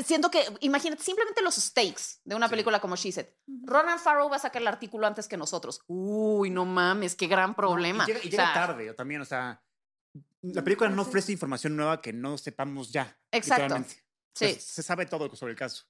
[0.04, 2.50] siento que, imagínate, simplemente los stakes de una Sí.
[2.52, 3.26] película como She Said.
[3.64, 5.82] Ronan Farrow va a sacar el artículo antes que nosotros.
[5.86, 8.04] Uy, no mames, qué gran problema.
[8.04, 9.62] Y llega, y O sea, tarde o también, o sea,
[10.42, 13.18] la película no ofrece información nueva que no sepamos ya.
[13.30, 13.76] Exacto.
[14.34, 15.84] Sí, Pues, se sabe todo sobre el caso.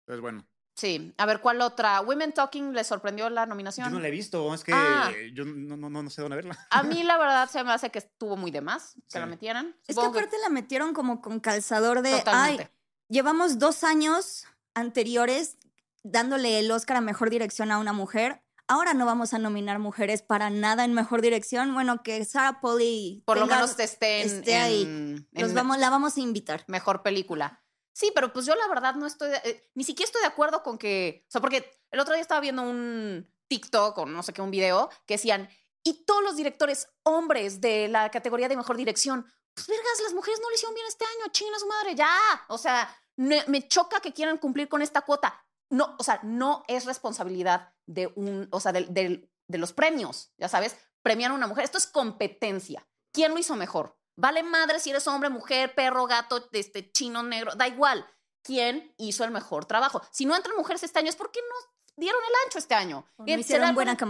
[0.00, 0.46] Entonces, bueno,
[0.76, 1.14] sí.
[1.16, 2.00] A ver, ¿cuál otra?
[2.00, 3.86] Women Talking le sorprendió la nominación.
[3.88, 5.12] yo no la he visto, es que Ah.
[5.32, 6.58] yo no, no, no, no sé dónde verla.
[6.70, 9.18] A mí la verdad se me hace que estuvo muy de más que Sí.
[9.20, 9.76] la metieran.
[9.86, 12.62] Es que aparte la metieron como con calzador de, Totalmente.
[12.64, 12.68] ay,
[13.08, 15.58] llevamos dos años anteriores
[16.02, 18.42] dándole el Oscar a Mejor Dirección a una mujer.
[18.66, 21.74] Ahora no vamos a nominar mujeres para nada en Mejor Dirección.
[21.74, 24.82] Bueno, que Sarah Polly por lo menos esté en, esté ahí.
[24.82, 26.64] en- los en vamos, la vamos a invitar.
[26.68, 27.62] mejor película.
[27.92, 30.78] Sí, pero pues yo la verdad no estoy, eh, ni siquiera estoy de acuerdo con
[30.78, 34.42] que, o sea, porque el otro día estaba viendo un TikTok o no sé qué,
[34.42, 35.48] un video que decían,
[35.84, 40.40] y todos los directores hombres de la categoría de mejor dirección, pues vergas, las mujeres
[40.40, 42.10] no lo hicieron bien este año, chinga su madre, ya.
[42.48, 45.44] O sea, me, me choca que quieran cumplir con esta cuota.
[45.70, 50.32] No, o sea, no es responsabilidad de un, o sea, del- del- de los premios,
[50.38, 51.64] ya sabes, premiar a una mujer.
[51.64, 52.86] Esto es competencia.
[53.12, 53.96] ¿Quién lo hizo mejor?
[54.16, 58.08] Vale madre si eres hombre, mujer, perro, gato, este, chino, negro, da igual.
[58.46, 60.02] quién hizo el mejor trabajo.
[60.10, 63.06] Si no entran mujeres este año es porque no dieron el ancho este año.
[63.16, 64.04] No hicieron buena cuenta-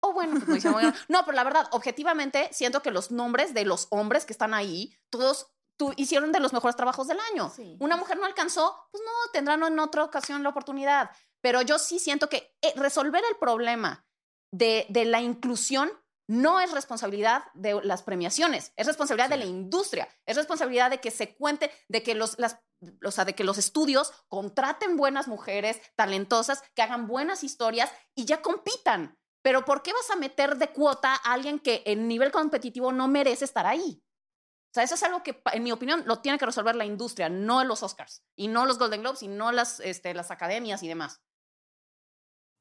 [0.00, 0.64] Oh, bueno, pues
[1.08, 4.96] no pero la verdad, objetivamente, siento que los nombres de los hombres que están ahí,
[5.10, 7.50] todos tu- hicieron de los mejores trabajos del año.
[7.54, 7.76] Sí.
[7.80, 11.10] Una mujer no alcanzó, pues no, tendrán en otra ocasión la oportunidad.
[11.42, 14.06] Pero yo sí siento que eh, resolver el problema
[14.52, 15.90] de, de la inclusión
[16.28, 21.12] no es responsabilidad de las premiaciones, es responsabilidad de la industria, es responsabilidad de que
[21.12, 22.58] se cuente, de que los, las,
[23.04, 28.24] o sea, de que los estudios contraten buenas mujeres talentosas, que hagan buenas historias y
[28.24, 29.16] ya compitan.
[29.46, 33.06] Pero ¿por qué vas a meter de cuota a alguien que en nivel competitivo no
[33.06, 34.02] merece estar ahí?
[34.02, 37.28] O sea, eso es algo que, en mi opinión, lo tiene que resolver la industria,
[37.28, 40.88] no los Oscars, y no los Golden Globes, y no las, este, las academias y
[40.88, 41.20] demás.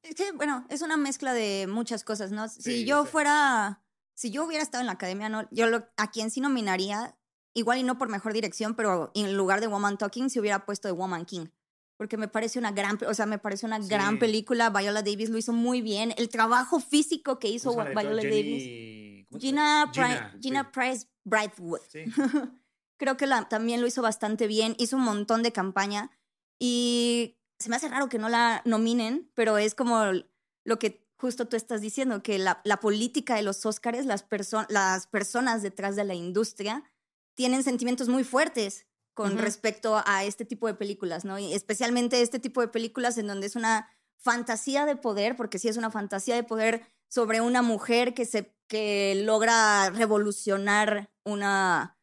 [0.03, 2.47] Es que, bueno, es una mezcla de muchas cosas, ¿no?
[2.49, 3.09] Si Sí, yo sí.
[3.09, 3.83] fuera,
[4.13, 7.17] si yo hubiera estado en la academia, no, yo lo, a quien sí nominaría,
[7.55, 10.88] igual y no por mejor dirección, pero en lugar de Woman Talking, se hubiera puesto
[10.88, 11.47] de Woman King.
[11.98, 14.20] Porque me parece una gran, o sea, me parece una gran Sí.
[14.20, 14.70] película.
[14.70, 16.14] Viola Davis lo hizo muy bien.
[16.18, 18.24] El trabajo físico que hizo ¿Cómo se llama la Viola?
[18.24, 18.64] Davis.
[18.64, 19.91] Jenny- ¿cómo se Gina?
[19.93, 20.70] Pri- Gina sí.
[20.74, 21.80] Price Brightwood.
[21.89, 22.04] Sí.
[22.98, 26.12] Creo que la, también lo hizo bastante bien, hizo un montón de campaña
[26.60, 30.02] y se me hace raro que no la nominen, pero es como
[30.66, 34.66] lo que justo tú estás diciendo, que la, la política de los Óscares, las, perso-
[34.70, 36.84] las personas detrás de la industria
[37.36, 38.84] tienen sentimientos muy fuertes
[39.16, 39.41] con Ujú.
[39.41, 41.39] respecto a este tipo de películas, ¿no?
[41.39, 43.89] Y especialmente este tipo de películas en donde es una
[44.20, 48.53] fantasía de poder, porque sí es una fantasía de poder sobre una mujer que se
[48.68, 51.97] que logra revolucionar una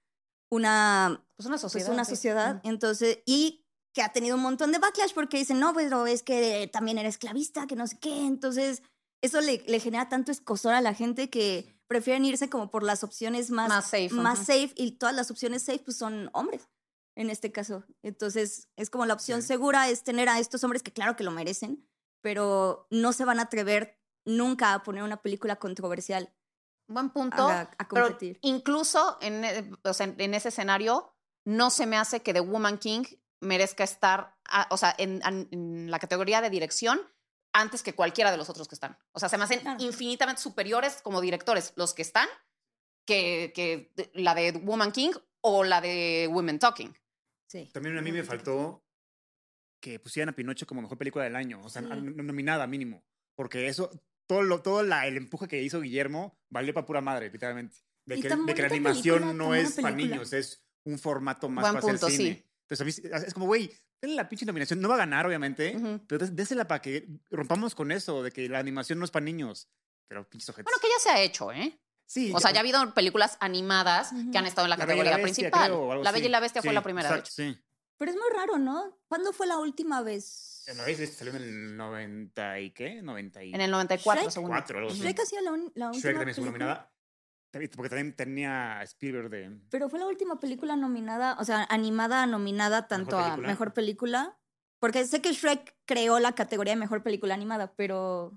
[0.50, 1.92] una Pues una pues sociedad.
[1.92, 2.10] una sí.
[2.10, 2.68] sociedad, Ujú.
[2.68, 6.68] entonces y que ha tenido un montón de backlash porque dicen, "No, pero es que
[6.72, 8.82] también era esclavista, que no sé qué." Entonces,
[9.22, 13.04] eso le, le genera tanto escosor a la gente que prefieren irse como por las
[13.04, 14.46] opciones más Más safe, más ujú.
[14.46, 16.68] safe y todas las opciones safe pues son hombres
[17.16, 17.84] en este caso.
[18.02, 19.48] Entonces, es como la opción Sí.
[19.48, 21.86] segura es tener a estos hombres que claro que lo merecen,
[22.22, 26.32] pero no se van a atrever nunca a poner una película controversial
[26.88, 27.48] Buen punto.
[27.48, 28.38] a, a Pero competir.
[28.42, 32.78] incluso en, e- o sea, en ese escenario, no se me hace que The Woman
[32.78, 33.02] King
[33.40, 37.00] merezca estar, a- o sea, en, la categoría de dirección
[37.52, 38.96] antes que cualquiera de los otros que están.
[39.12, 39.82] O sea, se me hacen Claro.
[39.82, 42.28] infinitamente superiores como directores los que están
[43.06, 45.10] que, que la de Woman King
[45.40, 46.96] o la de Women Talking.
[47.52, 47.68] Sí.
[47.72, 48.82] También a mí me faltó
[49.82, 51.88] que pusieran a Pinocho como mejor película del año, o sea, Sí.
[51.88, 53.04] nominada mínimo,
[53.36, 53.90] porque eso,
[54.26, 57.76] todo, lo, todo la, el empuje que hizo Guillermo valió para pura madre, literalmente.
[58.06, 61.62] De que, de que la animación película, no es para niños, es un formato más
[61.62, 62.24] Buen para punto, hacer sí.
[62.24, 62.46] cine.
[62.68, 64.80] Entonces, a mí es como, güey, denle la pinche nominación.
[64.80, 66.00] No va a ganar, obviamente, Ujú.
[66.06, 69.24] pero dés- désela para que rompamos con eso, de que la animación no es para
[69.24, 69.68] niños.
[70.08, 70.64] Pero pinches ojetes.
[70.64, 71.78] Bueno, que ya se ha hecho, ¿eh?
[72.12, 75.16] Sí, O sea, ya ha habido películas animadas que han estado en la, categoría la
[75.18, 75.66] Bestia, principal.
[75.70, 77.54] creo, o algo la Bella y la Bestia fue la primera, de exacto, hecho.
[77.54, 77.64] Sí.
[77.96, 78.98] Pero es muy raro, ¿no?
[79.08, 80.64] ¿Cuándo fue la última vez?
[80.66, 83.00] En la vez salió en el 90 y qué?
[83.02, 84.32] 90 y En el 94, Shrek.
[84.32, 84.50] según.
[84.50, 85.00] cuatro, algo así.
[85.00, 86.92] Shrek ha sido la, un- la última Shrek también estuvo nominada.
[87.52, 89.58] Porque también tenía Spielberg de.
[89.70, 93.48] Pero fue la última película nominada, o sea, animada nominada tanto a película.
[93.48, 94.38] mejor película.
[94.78, 98.32] Porque sé que Shrek creó la categoría de mejor película animada, pero.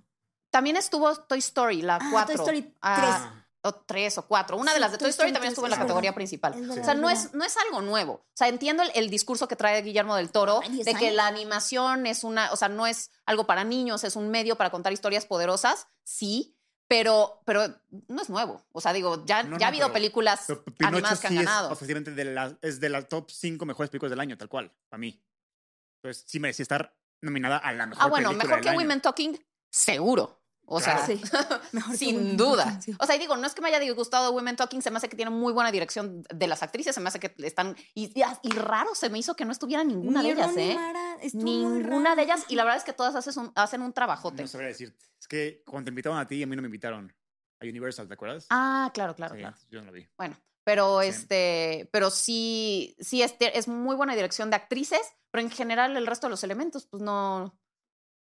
[0.52, 2.36] También estuvo Toy Story, la Ah, 4.
[2.36, 4.58] Toy Story Ah, O tres o cuatro.
[4.58, 6.16] Una de Sí, las de Toy Story también estuvo en la es categoría verdad.
[6.16, 6.54] principal.
[6.54, 7.24] Es O verdad, sea, es no verdad.
[7.26, 8.14] es, no es algo nuevo.
[8.14, 11.14] O sea, entiendo el, el discurso que trae Guillermo del Toro Ay, de que años.
[11.16, 14.70] la animación es una, o sea, no es algo para niños, es un medio para
[14.70, 16.56] contar historias poderosas, sí,
[16.88, 17.64] pero, pero
[18.08, 18.64] no es nuevo.
[18.72, 21.34] O sea, digo, ya, No, ya ha no, habido pero- películas pero animadas que han
[21.34, 21.72] sí es ganado.
[21.72, 25.00] oficialmente de la, es de las top 5 mejores películas del año, tal cual, para
[25.00, 25.20] mí.
[26.04, 28.78] Entonces, sí merecía estar nominada a la mejor Ah, bueno, película mejor del que año.
[28.80, 30.40] Women Talking, seguro.
[30.68, 31.06] O sea.
[31.06, 31.22] Sí.
[31.72, 32.64] Mejor sin duda.
[32.66, 32.96] Talking, sí.
[33.00, 35.10] O sea, y digo, no es que me haya disgustado Women Talking, se me hace
[35.10, 37.76] que tiene muy buena dirección de las actrices, se me hace que están...
[37.94, 40.76] Y, y- y raro se me hizo que no estuviera ninguna Ni de ellas, ¿eh?
[40.76, 42.16] Mara, Ninguna raro.
[42.16, 42.46] de ellas.
[42.50, 44.42] Y la verdad es que todas haces un- hacen un trabajote.
[44.42, 45.06] No sabría decirte.
[45.20, 47.14] Es que cuando te invitaron a ti, a mí no me invitaron.
[47.62, 48.48] A Universal, ¿te acuerdas?
[48.50, 49.56] Ah, claro, claro, Sí, claro.
[49.70, 50.06] Yo no lo vi.
[50.18, 51.08] Bueno, pero Sí.
[51.08, 55.00] este, pero sí, sí este, es muy buena dirección de actrices,
[55.32, 57.58] pero en general el resto de los elementos, pues no,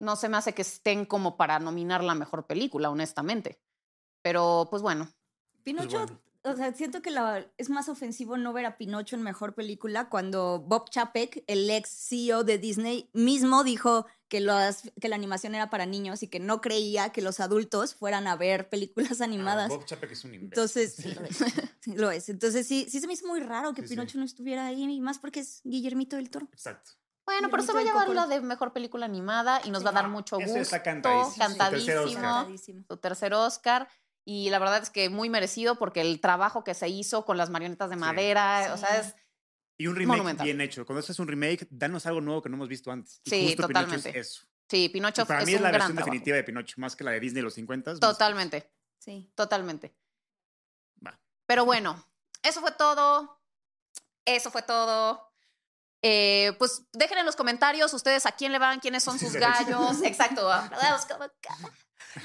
[0.02, 3.60] no se me hace que estén como para nominar la mejor película, honestamente.
[4.22, 5.12] Pero, pues bueno.
[5.64, 6.20] Pinocho, bueno.
[6.44, 10.10] o sea, siento que la- es más ofensivo no ver a Pinocho en mejor película
[10.10, 15.56] cuando Bob Chapek, el ex CEO de Disney, mismo dijo que, las, que la animación
[15.56, 19.72] era para niños y que no creía que los adultos fueran a ver películas animadas.
[19.72, 20.52] Ah, Bob Chapek es un imbécil.
[20.54, 21.38] Entonces, sí, lo es.
[21.82, 22.30] Sí, lo es.
[22.30, 23.96] Entonces, sí, sí se me hizo muy raro que Sí, sí.
[23.96, 26.48] Pinocho no estuviera ahí, y más porque es Guillermito del Toro.
[26.54, 26.92] Exacto.
[27.26, 29.94] Bueno, pero se va a llevar la de mejor película animada y nos va a
[29.94, 30.58] dar mucho gusto.
[30.58, 31.38] está cantadísimo.
[31.38, 31.80] Cantadísimo.
[31.80, 32.22] Su tercer Oscar.
[32.24, 32.84] Cantadísimo.
[32.88, 33.88] su tercer Oscar.
[34.26, 37.50] Y la verdad es que muy merecido porque el trabajo que se hizo con las
[37.50, 38.00] marionetas de Sí.
[38.00, 39.16] madera, o sea, es
[39.78, 40.46] Y un remake Monumental.
[40.46, 40.86] bien hecho.
[40.86, 43.20] Cuando haces un remake, danos algo nuevo que no hemos visto antes.
[43.26, 44.10] Y Sí, justo Pinocho totalmente.
[44.20, 44.42] es eso.
[44.70, 46.06] Sí, Y Pinocho para es mí es un la versión trabajo.
[46.06, 47.96] definitiva de Pinocho, más que la de Disney de los 50.
[48.00, 49.32] Totalmente, Sí.
[49.36, 49.96] totalmente.
[51.06, 51.20] Va.
[51.48, 52.06] Pero bueno,
[52.44, 53.42] eso fue todo.
[54.24, 55.31] Eso fue todo.
[56.04, 59.34] Eh, pues dejen en los comentarios ustedes a quién le van, quiénes son sus
[59.68, 60.02] gallos.
[60.04, 60.50] Exacto.
[61.42, 61.58] ca-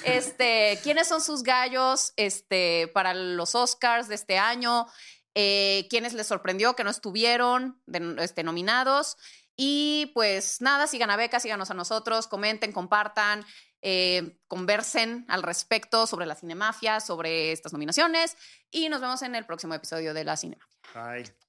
[0.04, 4.86] Este, quiénes son sus gallos este, para los Oscars de este año.
[5.34, 9.16] Eh, quiénes les sorprendió que no estuvieron de- este, nominados.
[9.54, 13.44] Y pues nada, sigan a Beca, síganos a nosotros, comenten, compartan,
[13.82, 18.36] eh, conversen al respecto sobre la cinemafia, sobre estas nominaciones.
[18.70, 20.74] Y nos vemos en el próximo episodio de la Cinemafia.
[20.94, 21.45] Bye.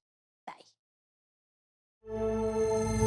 [2.10, 3.07] Thank you.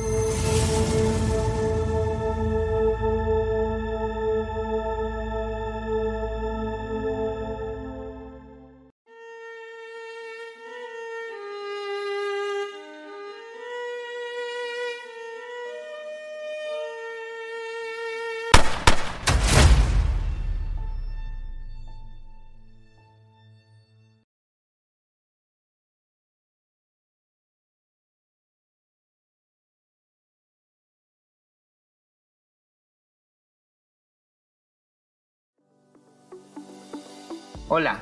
[37.72, 38.00] Hola,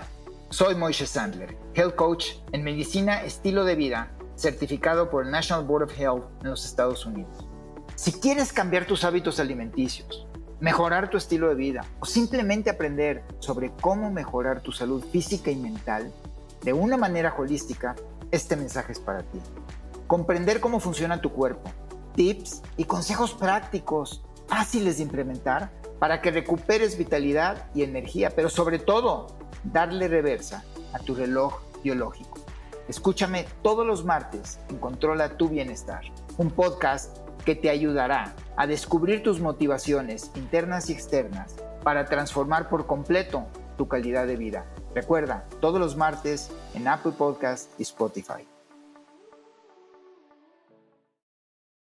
[0.48, 5.82] soy Moishe Sandler, Health Coach en Medicina Estilo de Vida, certificado por el National Board
[5.82, 7.46] of Health en los Estados Unidos.
[7.94, 10.26] Si quieres cambiar tus hábitos alimenticios,
[10.58, 15.56] mejorar tu estilo de vida o simplemente aprender sobre cómo mejorar tu salud física y
[15.56, 16.14] mental
[16.62, 17.94] de una manera holística,
[18.30, 19.38] este mensaje es para ti.
[20.06, 21.70] Comprender cómo funciona tu cuerpo,
[22.14, 28.78] tips y consejos prácticos fáciles de implementar para que recuperes vitalidad y energía, pero sobre
[28.78, 29.26] todo,
[29.64, 32.38] darle reversa a tu reloj biológico.
[32.88, 36.02] Escúchame todos los martes en Controla tu Bienestar,
[36.38, 42.86] un podcast que te ayudará a descubrir tus motivaciones internas y externas para transformar por
[42.86, 43.46] completo
[43.76, 44.64] tu calidad de vida.
[44.94, 48.47] Recuerda, todos los martes en Apple Podcast y Spotify.